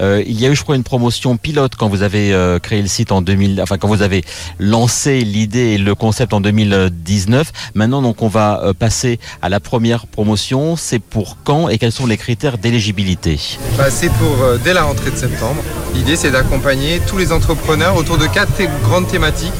euh, 0.00 0.22
il 0.26 0.40
y 0.40 0.46
a 0.46 0.50
eu, 0.50 0.56
je 0.56 0.62
crois, 0.62 0.76
une 0.76 0.84
promotion 0.84 1.36
pilote 1.36 1.74
quand 1.76 1.88
vous 1.88 2.02
avez 2.02 2.32
euh, 2.32 2.58
créé 2.58 2.80
le 2.82 2.88
site 2.88 3.12
en 3.12 3.22
2000, 3.22 3.60
enfin 3.62 3.78
quand 3.78 3.88
vous 3.88 4.02
avez 4.02 4.24
lancé 4.58 5.20
l'idée 5.20 5.74
et 5.74 5.78
le 5.78 5.94
concept 5.94 6.32
en 6.32 6.40
2019. 6.40 7.52
Maintenant, 7.74 8.02
donc, 8.02 8.22
on 8.22 8.28
va 8.28 8.60
euh, 8.62 8.72
passer 8.72 9.18
à 9.42 9.48
la 9.48 9.60
première 9.60 10.06
promotion. 10.06 10.76
C'est 10.76 10.98
pour 10.98 11.38
quand 11.44 11.68
et 11.68 11.78
quels 11.78 11.92
sont 11.92 12.06
les 12.06 12.16
critères 12.16 12.58
d'éligibilité? 12.58 13.38
Bah, 13.76 13.90
C'est 13.90 14.10
pour 14.10 14.36
dès 14.62 14.72
la 14.72 14.84
rentrée 14.84 15.10
de 15.10 15.16
septembre. 15.16 15.62
L'idée, 15.94 16.16
c'est 16.16 16.30
d'accompagner 16.30 17.00
tous 17.06 17.18
les 17.18 17.32
entrepreneurs 17.32 17.96
autour 17.96 18.18
de 18.18 18.26
quatre 18.26 18.52
grandes 18.82 19.08
thématiques. 19.08 19.52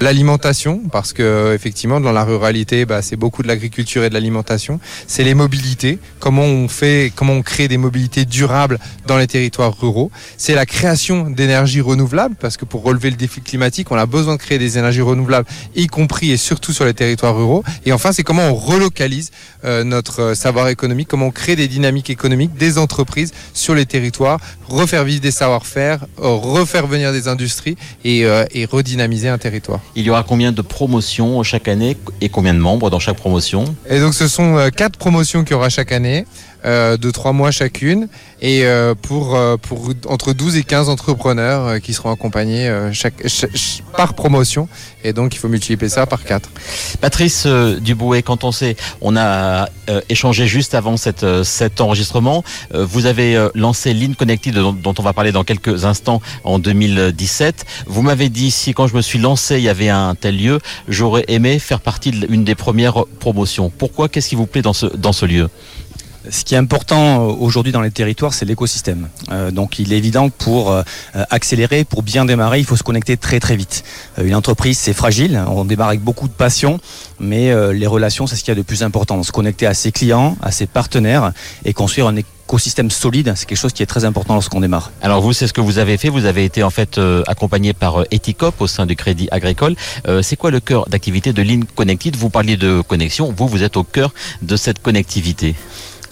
L'alimentation, 0.00 0.82
parce 0.90 1.12
que 1.12 1.52
effectivement 1.54 2.00
dans 2.00 2.12
la 2.12 2.24
ruralité, 2.24 2.84
bah, 2.84 3.02
c'est 3.02 3.16
beaucoup 3.16 3.42
de 3.42 3.48
l'agriculture 3.48 4.04
et 4.04 4.08
de 4.08 4.14
l'alimentation. 4.14 4.80
C'est 5.06 5.24
les 5.24 5.34
mobilités, 5.34 5.98
comment 6.18 6.44
on 6.44 6.68
fait, 6.68 7.12
comment 7.14 7.34
on 7.34 7.42
crée 7.42 7.68
des 7.68 7.76
mobilités 7.78 8.24
durables 8.24 8.78
dans 9.06 9.18
les 9.18 9.26
territoires 9.26 9.78
ruraux. 9.78 10.10
C'est 10.36 10.54
la 10.54 10.66
création 10.66 11.30
d'énergies 11.30 11.80
renouvelables, 11.80 12.34
parce 12.38 12.56
que 12.56 12.64
pour 12.64 12.82
relever 12.82 13.10
le 13.10 13.16
défi 13.16 13.40
climatique, 13.40 13.90
on 13.90 13.96
a 13.96 14.06
besoin 14.06 14.36
de 14.36 14.40
créer 14.40 14.58
des 14.58 14.78
énergies 14.78 15.00
renouvelables, 15.00 15.46
y 15.74 15.86
compris 15.86 16.30
et 16.30 16.36
surtout 16.36 16.72
sur 16.72 16.84
les 16.84 16.94
territoires 16.94 17.36
ruraux. 17.36 17.64
Et 17.86 17.92
enfin, 17.92 18.12
c'est 18.12 18.22
comment 18.22 18.48
on 18.48 18.54
relocalise 18.54 19.30
euh, 19.64 19.84
notre 19.84 20.22
euh, 20.22 20.34
savoir 20.34 20.68
économique, 20.68 21.08
comment 21.08 21.26
on 21.26 21.30
crée 21.30 21.56
des 21.56 21.68
dynamiques 21.68 22.10
économiques, 22.10 22.54
des 22.54 22.78
entreprises 22.78 23.32
sur 23.54 23.74
les 23.74 23.86
territoires, 23.86 24.40
refaire 24.68 25.04
vivre 25.04 25.20
des 25.20 25.30
savoir-faire, 25.30 26.06
euh, 26.18 26.28
refaire 26.28 26.86
venir 26.86 27.12
des 27.12 27.28
industries 27.28 27.76
et, 28.04 28.20
et 28.52 28.64
redynamiser 28.64 29.29
un 29.30 29.38
territoire. 29.38 29.80
Il 29.94 30.04
y 30.04 30.10
aura 30.10 30.22
combien 30.22 30.52
de 30.52 30.62
promotions 30.62 31.42
chaque 31.42 31.68
année 31.68 31.96
et 32.20 32.28
combien 32.28 32.54
de 32.54 32.58
membres 32.58 32.90
dans 32.90 32.98
chaque 32.98 33.16
promotion? 33.16 33.64
Et 33.88 34.00
donc 34.00 34.14
ce 34.14 34.28
sont 34.28 34.68
quatre 34.76 34.98
promotions 34.98 35.44
qu'il 35.44 35.52
y 35.52 35.54
aura 35.54 35.68
chaque 35.68 35.92
année. 35.92 36.26
Euh, 36.66 36.98
de 36.98 37.10
trois 37.10 37.32
mois 37.32 37.50
chacune 37.50 38.08
et 38.42 38.64
euh, 38.64 38.94
pour, 38.94 39.34
euh, 39.34 39.56
pour 39.56 39.88
entre 40.08 40.34
12 40.34 40.56
et 40.58 40.62
15 40.62 40.90
entrepreneurs 40.90 41.80
qui 41.80 41.94
seront 41.94 42.12
accompagnés 42.12 42.70
chaque, 42.92 43.14
par 43.96 44.12
promotion 44.12 44.68
et 45.02 45.14
donc 45.14 45.34
il 45.34 45.38
faut 45.38 45.48
multiplier 45.48 45.88
ça 45.88 46.04
par 46.04 46.22
4. 46.22 46.50
Patrice 47.00 47.46
Dubouet, 47.46 48.22
quand 48.22 48.44
on 48.44 48.52
sait, 48.52 48.76
on 49.00 49.16
a 49.16 49.70
échangé 50.10 50.46
juste 50.46 50.74
avant 50.74 50.98
cette, 50.98 51.24
cet 51.44 51.80
enregistrement, 51.80 52.44
vous 52.74 53.06
avez 53.06 53.48
lancé 53.54 53.94
Lean 53.94 54.12
Connected 54.12 54.54
dont, 54.54 54.74
dont, 54.74 54.94
on 54.98 55.02
va 55.02 55.14
parler 55.14 55.32
dans 55.32 55.44
quelques 55.44 55.86
instants 55.86 56.20
en 56.44 56.58
2017. 56.58 57.64
Vous 57.86 58.02
m'avez 58.02 58.28
dit 58.28 58.50
si 58.50 58.74
quand 58.74 58.86
je 58.86 58.94
me 58.94 59.00
suis 59.00 59.18
lancé 59.18 59.56
il 59.56 59.62
y 59.62 59.70
avait 59.70 59.88
un 59.88 60.14
tel 60.14 60.36
lieu, 60.36 60.58
j'aurais 60.88 61.24
aimé 61.28 61.58
faire 61.58 61.80
partie 61.80 62.10
d'une 62.10 62.44
des 62.44 62.54
premières 62.54 63.06
promotions. 63.18 63.70
Pourquoi? 63.70 64.10
Qu'est-ce 64.10 64.28
qui 64.28 64.34
vous 64.34 64.46
plaît 64.46 64.62
dans 64.62 64.74
ce, 64.74 64.86
dans 64.86 65.12
ce 65.12 65.24
lieu? 65.24 65.48
Ce 66.28 66.44
qui 66.44 66.54
est 66.54 66.58
important 66.58 67.28
euh, 67.28 67.32
aujourd'hui 67.32 67.72
dans 67.72 67.80
les 67.80 67.90
territoires, 67.90 68.34
c'est 68.34 68.44
l'écosystème. 68.44 69.08
Euh, 69.30 69.50
donc 69.50 69.78
il 69.78 69.92
est 69.92 69.96
évident 69.96 70.28
que 70.28 70.34
pour 70.36 70.70
euh, 70.70 70.82
accélérer, 71.30 71.84
pour 71.84 72.02
bien 72.02 72.24
démarrer, 72.24 72.58
il 72.58 72.64
faut 72.64 72.76
se 72.76 72.82
connecter 72.82 73.16
très 73.16 73.40
très 73.40 73.56
vite. 73.56 73.84
une 74.22 74.34
entreprise, 74.34 74.78
c'est 74.78 74.92
fragile, 74.92 75.42
on 75.48 75.64
démarre 75.64 75.88
avec 75.88 76.00
beaucoup 76.00 76.28
de 76.28 76.32
passion, 76.32 76.80
mais 77.18 77.52
les 77.72 77.86
relations, 77.86 78.26
c'est 78.26 78.36
ce 78.36 78.44
qu'il 78.44 78.52
y 78.52 78.56
a 78.56 78.60
de 78.60 78.62
plus 78.62 78.82
important. 78.82 79.22
Se 79.22 79.32
connecter 79.32 79.66
à 79.66 79.74
ses 79.74 79.92
clients, 79.92 80.36
à 80.42 80.50
ses 80.50 80.66
partenaires 80.66 81.32
et 81.64 81.72
construire 81.72 82.06
un 82.06 82.16
écosystème 82.50 82.90
solide, 82.90 83.32
c'est 83.36 83.46
quelque 83.46 83.58
chose 83.58 83.72
qui 83.72 83.84
est 83.84 83.86
très 83.86 84.04
important 84.04 84.34
lorsqu'on 84.34 84.60
démarre. 84.60 84.90
Alors 85.02 85.20
vous, 85.20 85.32
c'est 85.32 85.46
ce 85.46 85.52
que 85.52 85.60
vous 85.60 85.78
avez 85.78 85.96
fait. 85.96 86.08
Vous 86.08 86.24
avez 86.24 86.44
été 86.44 86.64
en 86.64 86.70
fait 86.70 86.98
euh, 86.98 87.22
accompagné 87.28 87.72
par 87.72 88.00
euh, 88.00 88.04
Eticop 88.10 88.60
au 88.60 88.66
sein 88.66 88.86
du 88.86 88.96
Crédit 88.96 89.28
Agricole. 89.30 89.76
Euh, 90.08 90.20
c'est 90.20 90.34
quoi 90.34 90.50
le 90.50 90.58
cœur 90.58 90.88
d'activité 90.88 91.32
de 91.32 91.42
Lean 91.42 91.60
Connected? 91.76 92.16
Vous 92.16 92.28
parliez 92.28 92.56
de 92.56 92.80
connexion. 92.80 93.32
Vous, 93.36 93.46
vous 93.46 93.62
êtes 93.62 93.76
au 93.76 93.84
cœur 93.84 94.12
de 94.42 94.56
cette 94.56 94.82
connectivité. 94.82 95.54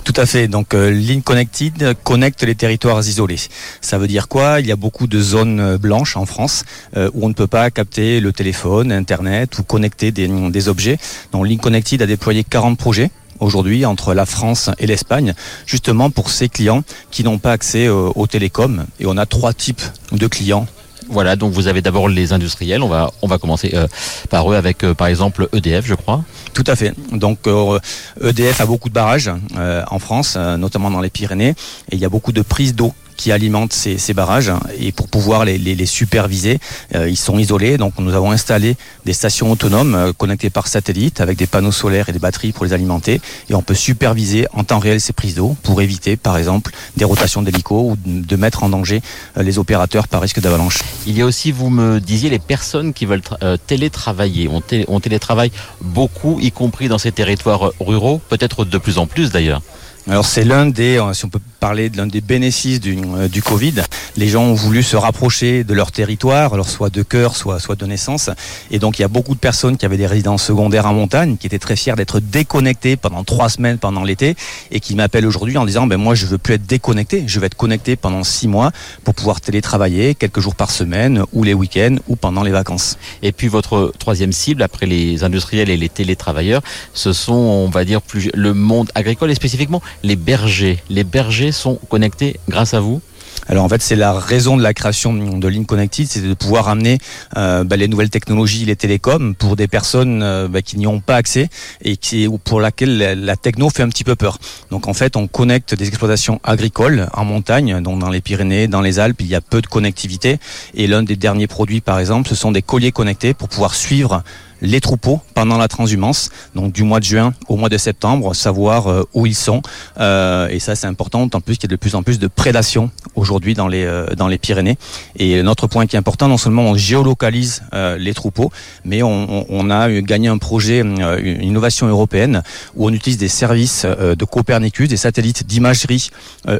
Tout 0.08 0.22
à 0.22 0.24
fait. 0.24 0.48
Donc, 0.48 0.72
euh, 0.72 1.20
Connected 1.22 1.94
connecte 2.02 2.42
les 2.42 2.54
territoires 2.54 2.98
isolés. 3.06 3.36
Ça 3.82 3.98
veut 3.98 4.06
dire 4.06 4.26
quoi? 4.26 4.58
Il 4.58 4.66
y 4.66 4.72
a 4.72 4.76
beaucoup 4.76 5.06
de 5.06 5.20
zones 5.20 5.60
euh, 5.60 5.76
blanches 5.76 6.16
en 6.16 6.24
France 6.24 6.64
euh, 6.96 7.10
où 7.12 7.26
on 7.26 7.28
ne 7.28 7.34
peut 7.34 7.46
pas 7.46 7.70
capter 7.70 8.18
le 8.20 8.32
téléphone, 8.32 8.90
Internet 8.90 9.58
ou 9.58 9.64
connecter 9.64 10.10
des, 10.10 10.68
objets. 10.70 10.96
Donc, 11.32 11.46
Lean 11.46 11.58
Connected 11.58 12.00
a 12.00 12.06
déployé 12.06 12.42
40 12.42 12.78
projets 12.78 13.10
aujourd'hui 13.38 13.84
entre 13.84 14.14
la 14.14 14.24
France 14.24 14.70
et 14.78 14.86
l'Espagne, 14.86 15.34
justement 15.66 16.08
pour 16.08 16.30
ces 16.30 16.48
clients 16.48 16.84
qui 17.10 17.22
n'ont 17.22 17.38
pas 17.38 17.52
accès 17.52 17.90
aux, 17.90 18.10
aux 18.16 18.26
télécoms. 18.26 18.86
Et 19.00 19.04
on 19.04 19.18
a 19.18 19.26
trois 19.26 19.52
types 19.52 19.82
de 20.12 20.26
clients 20.26 20.66
Voilà, 21.08 21.36
donc 21.36 21.52
vous 21.52 21.68
avez 21.68 21.80
d'abord 21.80 22.08
les 22.08 22.32
industriels. 22.32 22.82
On 22.82 22.88
va, 22.88 23.38
commencer 23.38 23.70
euh, 23.74 23.86
par 24.30 24.50
eux 24.52 24.56
avec, 24.56 24.84
euh, 24.84 24.94
par 24.94 25.06
exemple, 25.06 25.48
EDF, 25.52 25.86
je 25.86 25.94
crois. 25.94 26.22
Tout 26.52 26.64
à 26.66 26.76
fait. 26.76 26.92
Donc 27.12 27.46
euh, 27.46 27.78
EDF 28.22 28.60
a 28.60 28.66
beaucoup 28.66 28.88
de 28.88 28.94
barrages 28.94 29.30
en 29.56 29.98
France, 29.98 30.36
notamment 30.36 30.90
dans 30.90 31.00
les 31.00 31.10
Pyrénées, 31.10 31.54
et 31.90 31.94
il 31.94 31.98
y 31.98 32.04
a 32.04 32.08
beaucoup 32.08 32.32
de 32.32 32.42
prises 32.42 32.74
d'eau 32.74 32.92
qui 33.18 33.32
alimentent 33.32 33.74
ces, 33.74 34.14
barrages 34.14 34.52
et 34.80 34.92
pour 34.92 35.08
pouvoir 35.08 35.44
les, 35.44 35.86
superviser, 35.86 36.58
euh, 36.94 37.10
ils 37.10 37.16
sont 37.18 37.38
isolés. 37.38 37.76
Donc 37.76 37.92
nous 37.98 38.14
avons 38.14 38.30
installé 38.30 38.76
des 39.04 39.12
stations 39.12 39.50
autonomes 39.50 39.94
euh, 39.94 40.12
connectées 40.14 40.48
par 40.50 40.68
satellite 40.68 41.20
avec 41.20 41.36
des 41.36 41.46
panneaux 41.46 41.72
solaires 41.72 42.08
et 42.08 42.12
des 42.12 42.18
batteries 42.20 42.52
pour 42.52 42.64
les 42.64 42.72
alimenter 42.72 43.20
et 43.50 43.54
on 43.54 43.62
peut 43.62 43.74
superviser 43.74 44.46
en 44.54 44.64
temps 44.64 44.78
réel 44.78 45.00
ces 45.00 45.12
prises 45.12 45.34
d'eau 45.34 45.56
pour 45.64 45.82
éviter 45.82 46.16
par 46.16 46.38
exemple 46.38 46.70
des 46.96 47.04
rotations 47.04 47.42
d'hélicos 47.42 47.90
ou 47.92 47.96
de 48.06 48.36
mettre 48.36 48.62
en 48.62 48.68
danger 48.68 49.02
euh, 49.36 49.42
les 49.42 49.58
opérateurs 49.58 50.06
par 50.08 50.22
risque 50.22 50.40
d'avalanche. 50.40 50.78
Il 51.06 51.18
y 51.18 51.22
a 51.22 51.26
aussi, 51.26 51.50
vous 51.50 51.70
me 51.70 51.98
disiez, 52.00 52.30
les 52.30 52.38
personnes 52.38 52.92
qui 52.94 53.04
veulent 53.04 53.20
tra- 53.20 53.58
télétravailler. 53.66 54.48
On, 54.48 54.60
télé- 54.60 54.84
on 54.88 55.00
télétravaille 55.00 55.50
beaucoup, 55.80 56.38
y 56.40 56.52
compris 56.52 56.86
dans 56.88 56.98
ces 56.98 57.10
territoires 57.10 57.72
ruraux, 57.80 58.20
peut-être 58.28 58.64
de 58.64 58.78
plus 58.78 58.98
en 58.98 59.06
plus 59.06 59.30
d'ailleurs. 59.32 59.60
Alors 60.10 60.24
c'est 60.24 60.44
l'un 60.44 60.64
des, 60.64 60.98
euh, 60.98 61.12
si 61.12 61.26
on 61.26 61.28
peut 61.28 61.40
parler 61.60 61.90
de 61.90 61.98
l'un 61.98 62.06
des 62.06 62.22
bénéfices 62.22 62.80
du, 62.80 62.96
euh, 63.16 63.28
du 63.28 63.42
Covid. 63.42 63.74
Les 64.16 64.28
gens 64.28 64.44
ont 64.44 64.54
voulu 64.54 64.82
se 64.82 64.96
rapprocher 64.96 65.64
de 65.64 65.74
leur 65.74 65.92
territoire, 65.92 66.54
alors 66.54 66.68
soit 66.68 66.88
de 66.88 67.02
cœur, 67.02 67.36
soit, 67.36 67.60
soit 67.60 67.76
de 67.76 67.84
naissance. 67.84 68.30
Et 68.70 68.78
donc 68.78 68.98
il 68.98 69.02
y 69.02 69.04
a 69.04 69.08
beaucoup 69.08 69.34
de 69.34 69.38
personnes 69.38 69.76
qui 69.76 69.84
avaient 69.84 69.98
des 69.98 70.06
résidences 70.06 70.44
secondaires 70.44 70.86
en 70.86 70.94
montagne, 70.94 71.36
qui 71.36 71.46
étaient 71.46 71.58
très 71.58 71.76
fiers 71.76 71.94
d'être 71.94 72.20
déconnectés 72.20 72.96
pendant 72.96 73.22
trois 73.22 73.50
semaines 73.50 73.76
pendant 73.76 74.02
l'été, 74.02 74.34
et 74.70 74.80
qui 74.80 74.94
m'appellent 74.94 75.26
aujourd'hui 75.26 75.58
en 75.58 75.66
disant, 75.66 75.86
ben 75.86 75.98
moi 75.98 76.14
je 76.14 76.24
veux 76.24 76.38
plus 76.38 76.54
être 76.54 76.66
déconnecté, 76.66 77.24
je 77.26 77.38
veux 77.38 77.44
être 77.44 77.54
connecté 77.54 77.96
pendant 77.96 78.24
six 78.24 78.48
mois 78.48 78.72
pour 79.04 79.14
pouvoir 79.14 79.42
télétravailler 79.42 80.14
quelques 80.14 80.40
jours 80.40 80.54
par 80.54 80.70
semaine, 80.70 81.22
ou 81.34 81.44
les 81.44 81.52
week-ends, 81.52 81.96
ou 82.08 82.16
pendant 82.16 82.44
les 82.44 82.50
vacances. 82.50 82.96
Et 83.22 83.32
puis 83.32 83.48
votre 83.48 83.92
troisième 83.98 84.32
cible, 84.32 84.62
après 84.62 84.86
les 84.86 85.22
industriels 85.22 85.68
et 85.68 85.76
les 85.76 85.90
télétravailleurs, 85.90 86.62
ce 86.94 87.12
sont, 87.12 87.34
on 87.34 87.68
va 87.68 87.84
dire, 87.84 88.00
plus 88.00 88.30
le 88.32 88.54
monde 88.54 88.90
agricole 88.94 89.30
et 89.30 89.34
spécifiquement 89.34 89.82
les 90.02 90.16
bergers. 90.16 90.78
Les 90.90 91.04
bergers 91.04 91.52
sont 91.52 91.76
connectés 91.88 92.38
grâce 92.48 92.74
à 92.74 92.80
vous 92.80 93.00
Alors 93.48 93.64
en 93.64 93.68
fait, 93.68 93.82
c'est 93.82 93.96
la 93.96 94.12
raison 94.12 94.56
de 94.56 94.62
la 94.62 94.74
création 94.74 95.12
de 95.12 95.48
Link 95.48 95.66
Connected, 95.66 96.06
c'est 96.08 96.20
de 96.20 96.34
pouvoir 96.34 96.68
amener 96.68 96.98
euh, 97.36 97.64
bah, 97.64 97.76
les 97.76 97.88
nouvelles 97.88 98.10
technologies, 98.10 98.64
les 98.64 98.76
télécoms, 98.76 99.34
pour 99.34 99.56
des 99.56 99.68
personnes 99.68 100.22
euh, 100.22 100.48
bah, 100.48 100.62
qui 100.62 100.78
n'y 100.78 100.86
ont 100.86 101.00
pas 101.00 101.16
accès 101.16 101.48
et 101.82 101.96
qui, 101.96 102.26
ou 102.26 102.38
pour 102.38 102.60
laquelle 102.60 102.98
la, 102.98 103.14
la 103.14 103.36
techno 103.36 103.70
fait 103.70 103.82
un 103.82 103.88
petit 103.88 104.04
peu 104.04 104.16
peur. 104.16 104.38
Donc 104.70 104.86
en 104.86 104.94
fait, 104.94 105.16
on 105.16 105.26
connecte 105.26 105.74
des 105.74 105.88
exploitations 105.88 106.40
agricoles 106.44 107.08
en 107.12 107.24
montagne, 107.24 107.80
donc 107.80 107.98
dans 107.98 108.10
les 108.10 108.20
Pyrénées, 108.20 108.68
dans 108.68 108.80
les 108.80 108.98
Alpes, 108.98 109.20
il 109.20 109.28
y 109.28 109.34
a 109.34 109.40
peu 109.40 109.60
de 109.60 109.66
connectivité. 109.66 110.38
Et 110.74 110.86
l'un 110.86 111.02
des 111.02 111.16
derniers 111.16 111.46
produits, 111.46 111.80
par 111.80 111.98
exemple, 111.98 112.28
ce 112.28 112.34
sont 112.34 112.52
des 112.52 112.62
colliers 112.62 112.92
connectés 112.92 113.34
pour 113.34 113.48
pouvoir 113.48 113.74
suivre 113.74 114.22
les 114.60 114.80
troupeaux 114.80 115.20
pendant 115.34 115.58
la 115.58 115.68
transhumance, 115.68 116.30
donc 116.54 116.72
du 116.72 116.82
mois 116.82 117.00
de 117.00 117.04
juin 117.04 117.34
au 117.48 117.56
mois 117.56 117.68
de 117.68 117.78
septembre, 117.78 118.34
savoir 118.34 118.88
euh, 118.88 119.02
où 119.14 119.26
ils 119.26 119.34
sont. 119.34 119.62
Euh, 119.98 120.48
et 120.48 120.58
ça, 120.58 120.74
c'est 120.74 120.86
important, 120.86 121.28
en 121.32 121.40
plus 121.40 121.56
qu'il 121.56 121.70
y 121.70 121.72
a 121.72 121.76
de 121.76 121.80
plus 121.80 121.94
en 121.94 122.02
plus 122.02 122.18
de 122.18 122.26
prédation 122.26 122.90
aujourd'hui 123.14 123.54
dans 123.54 123.68
les 123.68 123.84
euh, 123.84 124.06
dans 124.16 124.28
les 124.28 124.38
Pyrénées. 124.38 124.78
Et 125.16 125.42
notre 125.42 125.66
point 125.66 125.86
qui 125.86 125.96
est 125.96 125.98
important, 125.98 126.28
non 126.28 126.38
seulement 126.38 126.62
on 126.62 126.74
géolocalise 126.74 127.62
euh, 127.74 127.96
les 127.98 128.14
troupeaux, 128.14 128.50
mais 128.84 129.02
on, 129.02 129.46
on, 129.48 129.70
a 129.70 129.90
gagné 130.00 130.28
un 130.28 130.38
projet, 130.38 130.80
une 130.80 131.42
innovation 131.42 131.86
européenne, 131.86 132.42
où 132.74 132.86
on 132.86 132.92
utilise 132.92 133.18
des 133.18 133.28
services 133.28 133.84
de 133.84 134.24
Copernicus, 134.24 134.88
des 134.88 134.96
satellites 134.96 135.46
d'imagerie 135.46 136.10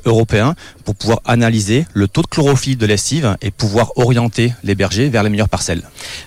européens, 0.05 0.55
pour 0.89 0.97
pouvoir 0.97 1.21
analyser 1.27 1.85
le 1.93 2.09
taux 2.09 2.23
de 2.23 2.29
chlorophylle 2.29 2.79
de 2.79 2.87
l'estive 2.87 3.37
et 3.43 3.51
pouvoir 3.51 3.93
orienter 3.97 4.55
les 4.65 4.75
bergers 4.75 5.11
vers 5.11 5.23
les 5.23 5.29
meilleures 5.29 5.51
parcelles. 5.51 5.83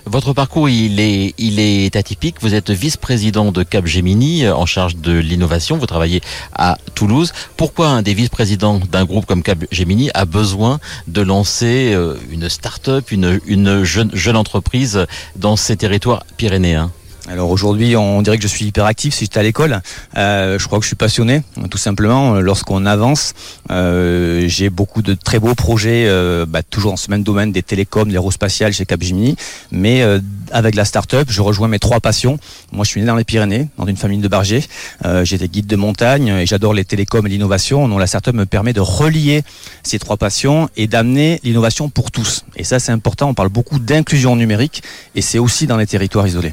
Votre 0.06 0.34
parcours, 0.34 0.68
il 0.68 1.00
est, 1.00 1.96
atypique. 1.96 2.36
Vous 2.40 2.54
êtes 2.54 2.70
vice-président 2.70 3.50
de 3.50 3.64
Capgemini 3.64 4.44
euh, 4.44 4.54
en 4.54 4.64
charge 4.64 4.94
de 4.94 5.18
l'innovation. 5.18 5.78
Vous 5.78 5.86
travaillez 5.86 6.20
à 6.54 6.78
Toulouse. 6.94 7.32
Pourquoi 7.56 7.88
un 7.88 8.02
des 8.02 8.14
vice-présidents 8.14 8.78
d'un 8.78 9.04
groupe 9.04 9.26
comme 9.26 9.42
Capgemini 9.42 10.12
a 10.14 10.26
besoin 10.26 10.78
de 11.08 11.22
lancer 11.22 11.92
euh, 11.92 12.14
une 12.30 12.48
start-up, 12.48 13.10
une, 13.10 13.40
une 13.46 13.82
jeune, 13.82 14.14
jeune 14.14 14.36
entreprise 14.36 15.06
dans 15.34 15.56
ces 15.56 15.76
territoires 15.76 16.24
pyrénéens? 16.36 16.92
Alors 17.28 17.50
aujourd'hui, 17.50 17.94
on 17.96 18.20
dirait 18.20 18.36
que 18.36 18.42
je 18.42 18.48
suis 18.48 18.64
hyperactif 18.66 19.14
si 19.14 19.24
j'étais 19.24 19.38
à 19.38 19.44
l'école. 19.44 19.80
Euh, 20.16 20.58
je 20.58 20.66
crois 20.66 20.78
que 20.78 20.82
je 20.82 20.88
suis 20.88 20.96
passionné, 20.96 21.42
tout 21.70 21.78
simplement. 21.78 22.40
Lorsqu'on 22.40 22.84
avance, 22.84 23.34
euh, 23.70 24.44
j'ai 24.48 24.70
beaucoup 24.70 25.02
de 25.02 25.14
très 25.14 25.38
beaux 25.38 25.54
projets, 25.54 26.06
euh, 26.08 26.46
bah, 26.46 26.62
toujours 26.64 26.90
dans 26.90 26.96
ce 26.96 27.10
même 27.10 27.22
domaine 27.22 27.52
des 27.52 27.62
télécoms, 27.62 28.06
de 28.06 28.12
l'aérospatial 28.12 28.72
chez 28.72 28.86
Capgemini. 28.86 29.36
Mais 29.70 30.02
euh, 30.02 30.18
avec 30.50 30.74
la 30.74 30.84
start-up, 30.84 31.28
je 31.30 31.40
rejoins 31.42 31.68
mes 31.68 31.78
trois 31.78 32.00
passions. 32.00 32.38
Moi, 32.72 32.84
je 32.84 32.90
suis 32.90 33.00
né 33.00 33.06
dans 33.06 33.14
les 33.16 33.24
Pyrénées, 33.24 33.68
dans 33.78 33.86
une 33.86 33.96
famille 33.96 34.18
de 34.18 34.28
bergers. 34.28 34.64
Euh, 35.04 35.24
J'étais 35.24 35.46
guide 35.46 35.68
de 35.68 35.76
montagne 35.76 36.26
et 36.26 36.46
j'adore 36.46 36.74
les 36.74 36.84
télécoms 36.84 37.24
et 37.26 37.30
l'innovation. 37.30 37.86
Donc 37.86 38.00
la 38.00 38.08
start-up 38.08 38.34
me 38.34 38.46
permet 38.46 38.72
de 38.72 38.80
relier 38.80 39.44
ces 39.84 40.00
trois 40.00 40.16
passions 40.16 40.68
et 40.76 40.88
d'amener 40.88 41.40
l'innovation 41.44 41.88
pour 41.88 42.10
tous. 42.10 42.44
Et 42.56 42.64
ça, 42.64 42.80
c'est 42.80 42.92
important. 42.92 43.28
On 43.28 43.34
parle 43.34 43.48
beaucoup 43.48 43.78
d'inclusion 43.78 44.34
numérique 44.34 44.82
et 45.14 45.22
c'est 45.22 45.38
aussi 45.38 45.68
dans 45.68 45.76
les 45.76 45.86
territoires 45.86 46.26
isolés. 46.26 46.52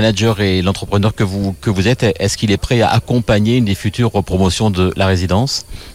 Manager 0.00 0.40
et 0.40 0.60
l'entrepreneur 0.66 1.12
que 1.18 1.24
vous, 1.32 1.54
que 1.64 1.70
vous 1.76 1.86
êtes, 1.92 2.02
est-ce 2.22 2.36
qu'il 2.38 2.50
est 2.56 2.62
prêt 2.66 2.80
à 2.86 2.90
accompagner 3.00 3.54
une 3.60 3.64
des 3.72 3.78
futures 3.84 4.12
promotions 4.30 4.70
de 4.78 4.84
la 5.00 5.06
résidence? 5.06 5.52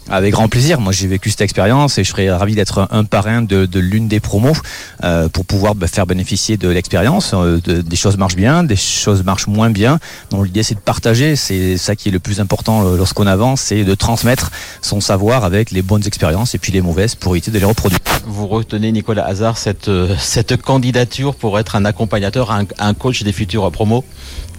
Avec 0.09 0.31
grand 0.37 0.49
plaisir. 0.55 0.75
Moi, 0.85 0.91
j'ai 0.97 1.07
vécu 1.15 1.29
cette 1.29 1.45
expérience 1.49 1.91
et 1.97 2.03
je 2.03 2.09
serais 2.13 2.29
ravi 2.43 2.53
d'être 2.59 2.77
un 2.99 3.05
parrain 3.15 3.41
de, 3.53 3.59
de 3.75 3.79
l'une 3.91 4.07
des 4.13 4.19
promos 4.19 4.57
euh, 5.03 5.29
pour 5.35 5.45
pouvoir 5.45 5.73
bah, 5.79 5.87
faire 5.95 6.05
bénéficier 6.13 6.57
de 6.57 6.69
l'expérience. 6.77 7.27
Euh, 7.33 7.59
de- 7.67 7.81
des 7.93 7.99
choses 8.03 8.17
marchent 8.23 8.41
bien, 8.45 8.55
des 8.73 8.75
choses 9.05 9.23
marchent 9.31 9.49
moins 9.57 9.71
bien. 9.81 9.93
Donc, 10.31 10.41
l'idée, 10.47 10.63
c'est 10.67 10.75
de 10.83 10.85
partager. 10.93 11.29
C'est 11.47 11.77
ça 11.85 11.95
qui 11.95 12.09
est 12.09 12.15
le 12.19 12.23
plus 12.27 12.39
important 12.45 12.75
euh, 12.85 12.97
lorsqu'on 13.01 13.27
avance, 13.37 13.59
c'est 13.67 13.83
de 13.91 13.95
transmettre 14.05 14.47
son 14.81 14.99
savoir 15.11 15.39
avec 15.49 15.71
les 15.71 15.83
bonnes 15.89 16.05
expériences 16.11 16.55
et 16.55 16.59
puis 16.63 16.71
les 16.77 16.83
mauvaises 16.89 17.15
pour 17.21 17.31
éviter 17.35 17.51
de 17.55 17.59
les 17.63 17.69
reproduire. 17.73 17.99
Vous 18.37 18.47
retenez, 18.57 18.91
Nicolas 18.99 19.25
Hazard, 19.31 19.57
cette, 19.65 19.91
cette 20.19 20.53
candidature 20.69 21.33
pour 21.41 21.51
être 21.61 21.73
un 21.79 21.85
accompagnateur, 21.91 22.45
un, 22.59 22.65
un 22.89 22.93
coach 23.03 23.23
des 23.23 23.35
futurs 23.39 23.69
promos? 23.71 23.90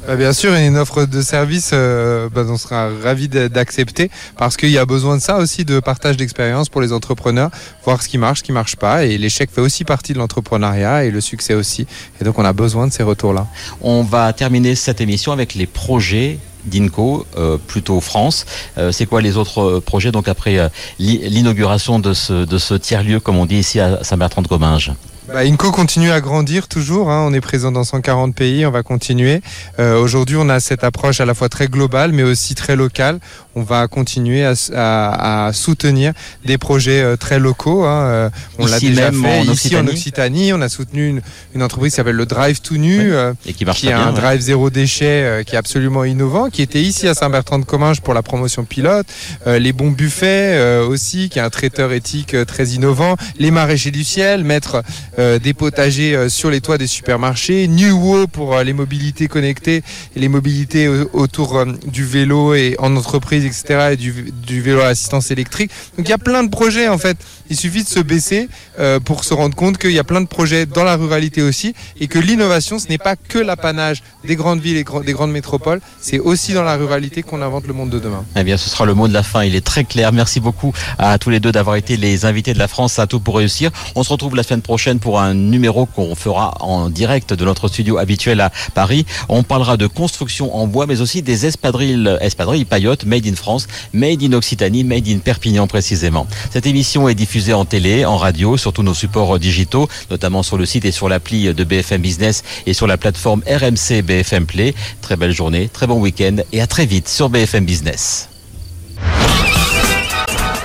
Euh, 0.08 0.16
Bien 0.16 0.32
sûr, 0.32 0.52
une 0.54 0.76
offre 0.78 1.04
de 1.04 1.22
service, 1.22 1.70
euh, 1.72 2.28
bah, 2.28 2.42
on 2.48 2.56
sera 2.56 2.88
ravi 3.04 3.28
d'a- 3.28 3.48
d'accepter 3.48 4.10
parce 4.36 4.56
qu'il 4.56 4.70
y 4.70 4.78
a 4.78 4.84
besoin 4.84 5.16
de 5.16 5.22
ça 5.22 5.36
aussi, 5.38 5.64
de 5.64 5.78
partage 5.78 6.16
d'expérience 6.16 6.68
pour 6.68 6.80
les 6.80 6.92
entrepreneurs, 6.92 7.50
voir 7.84 8.02
ce 8.02 8.08
qui 8.08 8.18
marche, 8.18 8.40
ce 8.40 8.42
qui 8.44 8.50
marche 8.52 8.74
pas. 8.76 9.04
Et 9.04 9.16
l'échec 9.16 9.48
fait 9.54 9.60
aussi 9.60 9.84
partie 9.84 10.12
de 10.12 10.18
l'entrepreneuriat 10.18 11.04
et 11.04 11.10
le 11.12 11.20
succès 11.20 11.54
aussi. 11.54 11.86
Et 12.20 12.24
donc, 12.24 12.36
on 12.40 12.44
a 12.44 12.52
besoin 12.52 12.88
de 12.88 12.92
ces 12.92 13.04
retours-là. 13.04 13.46
On 13.80 14.02
va 14.02 14.32
terminer 14.32 14.74
cette 14.74 15.00
émission 15.00 15.30
avec 15.30 15.54
les 15.54 15.66
projets 15.66 16.38
d'INCO, 16.64 17.24
euh, 17.38 17.56
plutôt 17.64 18.00
France. 18.00 18.44
Euh, 18.78 18.90
c'est 18.92 19.06
quoi 19.06 19.20
les 19.22 19.36
autres 19.36 19.78
projets? 19.80 20.10
Donc 20.12 20.26
après 20.28 20.70
l'i- 20.98 21.18
l'inauguration 21.28 21.98
de 22.00 22.12
ce, 22.12 22.44
de 22.44 22.58
ce 22.58 22.74
tiers-lieu, 22.74 23.20
comme 23.20 23.36
on 23.36 23.46
dit 23.46 23.56
ici 23.58 23.78
à 23.80 24.02
Saint-Bertrand-de-Comminges 24.02 24.92
Bah, 25.32 25.40
Inco 25.46 25.70
continue 25.72 26.10
à 26.10 26.20
grandir 26.20 26.68
toujours. 26.68 27.10
hein. 27.10 27.24
On 27.26 27.32
est 27.32 27.40
présent 27.40 27.72
dans 27.72 27.84
140 27.84 28.34
pays. 28.34 28.66
On 28.66 28.70
va 28.70 28.82
continuer. 28.82 29.40
Euh, 29.78 29.98
Aujourd'hui, 29.98 30.36
on 30.38 30.48
a 30.50 30.60
cette 30.60 30.84
approche 30.84 31.20
à 31.22 31.24
la 31.24 31.32
fois 31.32 31.48
très 31.48 31.68
globale, 31.68 32.12
mais 32.12 32.22
aussi 32.22 32.54
très 32.54 32.76
locale. 32.76 33.18
On 33.54 33.62
va 33.62 33.86
continuer 33.88 34.44
à, 34.44 34.52
à- 34.74 35.46
à 35.46 35.52
soutenir 35.54 36.12
des 36.44 36.58
projets 36.58 37.00
euh, 37.02 37.16
très 37.16 37.38
locaux. 37.38 37.84
hein. 37.84 38.02
Euh, 38.02 38.30
On 38.58 38.66
l'a 38.66 38.78
déjà 38.78 39.10
même 39.10 39.22
fait 39.22 39.38
en 39.48 39.52
ici 39.52 39.74
en 39.76 39.86
Occitanie. 39.86 40.52
On 40.52 40.60
a 40.60 40.68
soutenu 40.68 41.08
une, 41.08 41.22
une 41.54 41.62
entreprise 41.62 41.92
qui 41.92 41.96
s'appelle 41.96 42.16
le 42.16 42.26
Drive 42.26 42.60
Tout 42.60 42.76
Nu. 42.76 42.98
Oui. 42.98 43.04
euh, 43.10 43.32
et 43.46 43.54
qui 43.54 43.64
marche 43.64 43.80
qui 43.80 43.86
bien. 43.86 44.00
un 44.00 44.08
ouais. 44.12 44.20
drive 44.20 44.40
zéro 44.40 44.68
déchet 44.68 45.22
euh, 45.24 45.42
qui 45.44 45.54
est 45.54 45.58
absolument 45.58 46.04
innovant, 46.04 46.50
qui 46.50 46.60
était 46.60 46.80
ici 46.82 47.08
à 47.08 47.14
Saint-Bertrand-de-Comminges 47.14 48.02
pour 48.02 48.12
la 48.12 48.22
promotion 48.22 48.64
pilote, 48.64 49.06
Euh, 49.46 49.58
les 49.58 49.72
bons 49.72 49.90
buffets 49.90 50.56
euh, 50.58 50.86
aussi, 50.86 51.30
qui 51.30 51.38
est 51.38 51.42
un 51.42 51.50
traiteur 51.50 51.92
éthique 51.92 52.36
très 52.46 52.66
innovant, 52.68 53.16
les 53.38 53.50
maraîchers 53.50 53.90
du 53.90 54.04
ciel, 54.04 54.44
mettre 54.44 54.82
euh, 55.18 55.21
des 55.38 55.54
potagers 55.54 56.14
euh, 56.16 56.28
sur 56.28 56.50
les 56.50 56.60
toits 56.60 56.78
des 56.78 56.86
supermarchés, 56.86 57.68
Nuwo 57.68 58.26
pour 58.26 58.54
euh, 58.54 58.64
les 58.64 58.72
mobilités 58.72 59.28
connectées 59.28 59.82
les 60.16 60.28
mobilités 60.28 60.88
au- 60.88 61.08
autour 61.12 61.56
euh, 61.56 61.66
du 61.86 62.04
vélo 62.04 62.54
et 62.54 62.76
en 62.78 62.94
entreprise, 62.96 63.44
etc. 63.44 63.90
et 63.92 63.96
du, 63.96 64.32
du 64.46 64.60
vélo 64.62 64.80
à 64.80 64.86
assistance 64.88 65.30
électrique. 65.30 65.70
Donc 65.96 66.06
il 66.06 66.10
y 66.10 66.14
a 66.14 66.18
plein 66.18 66.42
de 66.44 66.50
projets 66.50 66.88
en 66.88 66.98
fait. 66.98 67.16
Il 67.50 67.56
suffit 67.56 67.82
de 67.84 67.88
se 67.88 68.00
baisser 68.00 68.48
euh, 68.78 68.98
pour 69.00 69.24
se 69.24 69.34
rendre 69.34 69.54
compte 69.54 69.76
qu'il 69.78 69.92
y 69.92 69.98
a 69.98 70.04
plein 70.04 70.20
de 70.20 70.26
projets 70.26 70.64
dans 70.66 70.84
la 70.84 70.96
ruralité 70.96 71.42
aussi 71.42 71.74
et 72.00 72.06
que 72.08 72.18
l'innovation, 72.18 72.78
ce 72.78 72.88
n'est 72.88 72.98
pas 72.98 73.16
que 73.16 73.38
l'apanage 73.38 74.02
des 74.24 74.36
grandes 74.36 74.60
villes 74.60 74.76
et 74.78 74.84
des 75.04 75.12
grandes 75.12 75.32
métropoles, 75.32 75.80
c'est 76.00 76.18
aussi 76.18 76.52
dans 76.54 76.62
la 76.62 76.76
ruralité 76.76 77.22
qu'on 77.22 77.42
invente 77.42 77.66
le 77.66 77.74
monde 77.74 77.90
de 77.90 77.98
demain. 77.98 78.24
Eh 78.36 78.44
bien, 78.44 78.56
ce 78.56 78.70
sera 78.70 78.84
le 78.86 78.94
mot 78.94 79.08
de 79.08 79.12
la 79.12 79.22
fin. 79.22 79.44
Il 79.44 79.54
est 79.54 79.64
très 79.64 79.84
clair. 79.84 80.12
Merci 80.12 80.40
beaucoup 80.40 80.72
à 80.98 81.18
tous 81.18 81.30
les 81.30 81.40
deux 81.40 81.52
d'avoir 81.52 81.76
été 81.76 81.96
les 81.96 82.24
invités 82.24 82.54
de 82.54 82.58
la 82.58 82.68
France 82.68 82.98
à 82.98 83.06
tout 83.06 83.20
pour 83.20 83.36
réussir. 83.36 83.70
On 83.96 84.02
se 84.02 84.10
retrouve 84.10 84.34
la 84.36 84.42
semaine 84.42 84.62
prochaine 84.62 84.98
un 85.18 85.34
numéro 85.34 85.86
qu'on 85.86 86.14
fera 86.14 86.54
en 86.60 86.90
direct 86.90 87.34
de 87.34 87.44
notre 87.44 87.68
studio 87.68 87.98
habituel 87.98 88.40
à 88.40 88.50
Paris. 88.74 89.06
On 89.28 89.42
parlera 89.42 89.76
de 89.76 89.86
construction 89.86 90.56
en 90.56 90.66
bois, 90.66 90.86
mais 90.86 91.00
aussi 91.00 91.22
des 91.22 91.46
espadrilles, 91.46 92.16
espadrilles 92.20 92.64
paillotes 92.64 93.04
made 93.04 93.26
in 93.26 93.34
France, 93.34 93.66
made 93.92 94.22
in 94.22 94.32
Occitanie, 94.32 94.84
made 94.84 95.08
in 95.08 95.18
Perpignan 95.18 95.66
précisément. 95.66 96.26
Cette 96.50 96.66
émission 96.66 97.08
est 97.08 97.14
diffusée 97.14 97.52
en 97.52 97.64
télé, 97.64 98.04
en 98.04 98.16
radio, 98.16 98.56
sur 98.56 98.72
tous 98.72 98.82
nos 98.82 98.94
supports 98.94 99.38
digitaux, 99.38 99.88
notamment 100.10 100.42
sur 100.42 100.58
le 100.58 100.66
site 100.66 100.84
et 100.84 100.92
sur 100.92 101.08
l'appli 101.08 101.52
de 101.52 101.64
BFM 101.64 102.00
Business 102.00 102.42
et 102.66 102.74
sur 102.74 102.86
la 102.86 102.96
plateforme 102.96 103.42
RMC 103.46 104.02
BFM 104.02 104.46
Play. 104.46 104.74
Très 105.00 105.16
belle 105.16 105.32
journée, 105.32 105.68
très 105.72 105.86
bon 105.86 106.00
week-end 106.00 106.36
et 106.52 106.60
à 106.60 106.66
très 106.66 106.86
vite 106.86 107.08
sur 107.08 107.28
BFM 107.28 107.64
Business. 107.64 108.28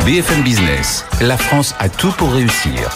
BFM 0.06 0.42
Business, 0.44 1.04
la 1.20 1.38
France 1.38 1.76
a 1.80 1.90
tout 1.90 2.12
pour 2.12 2.32
réussir. 2.32 2.90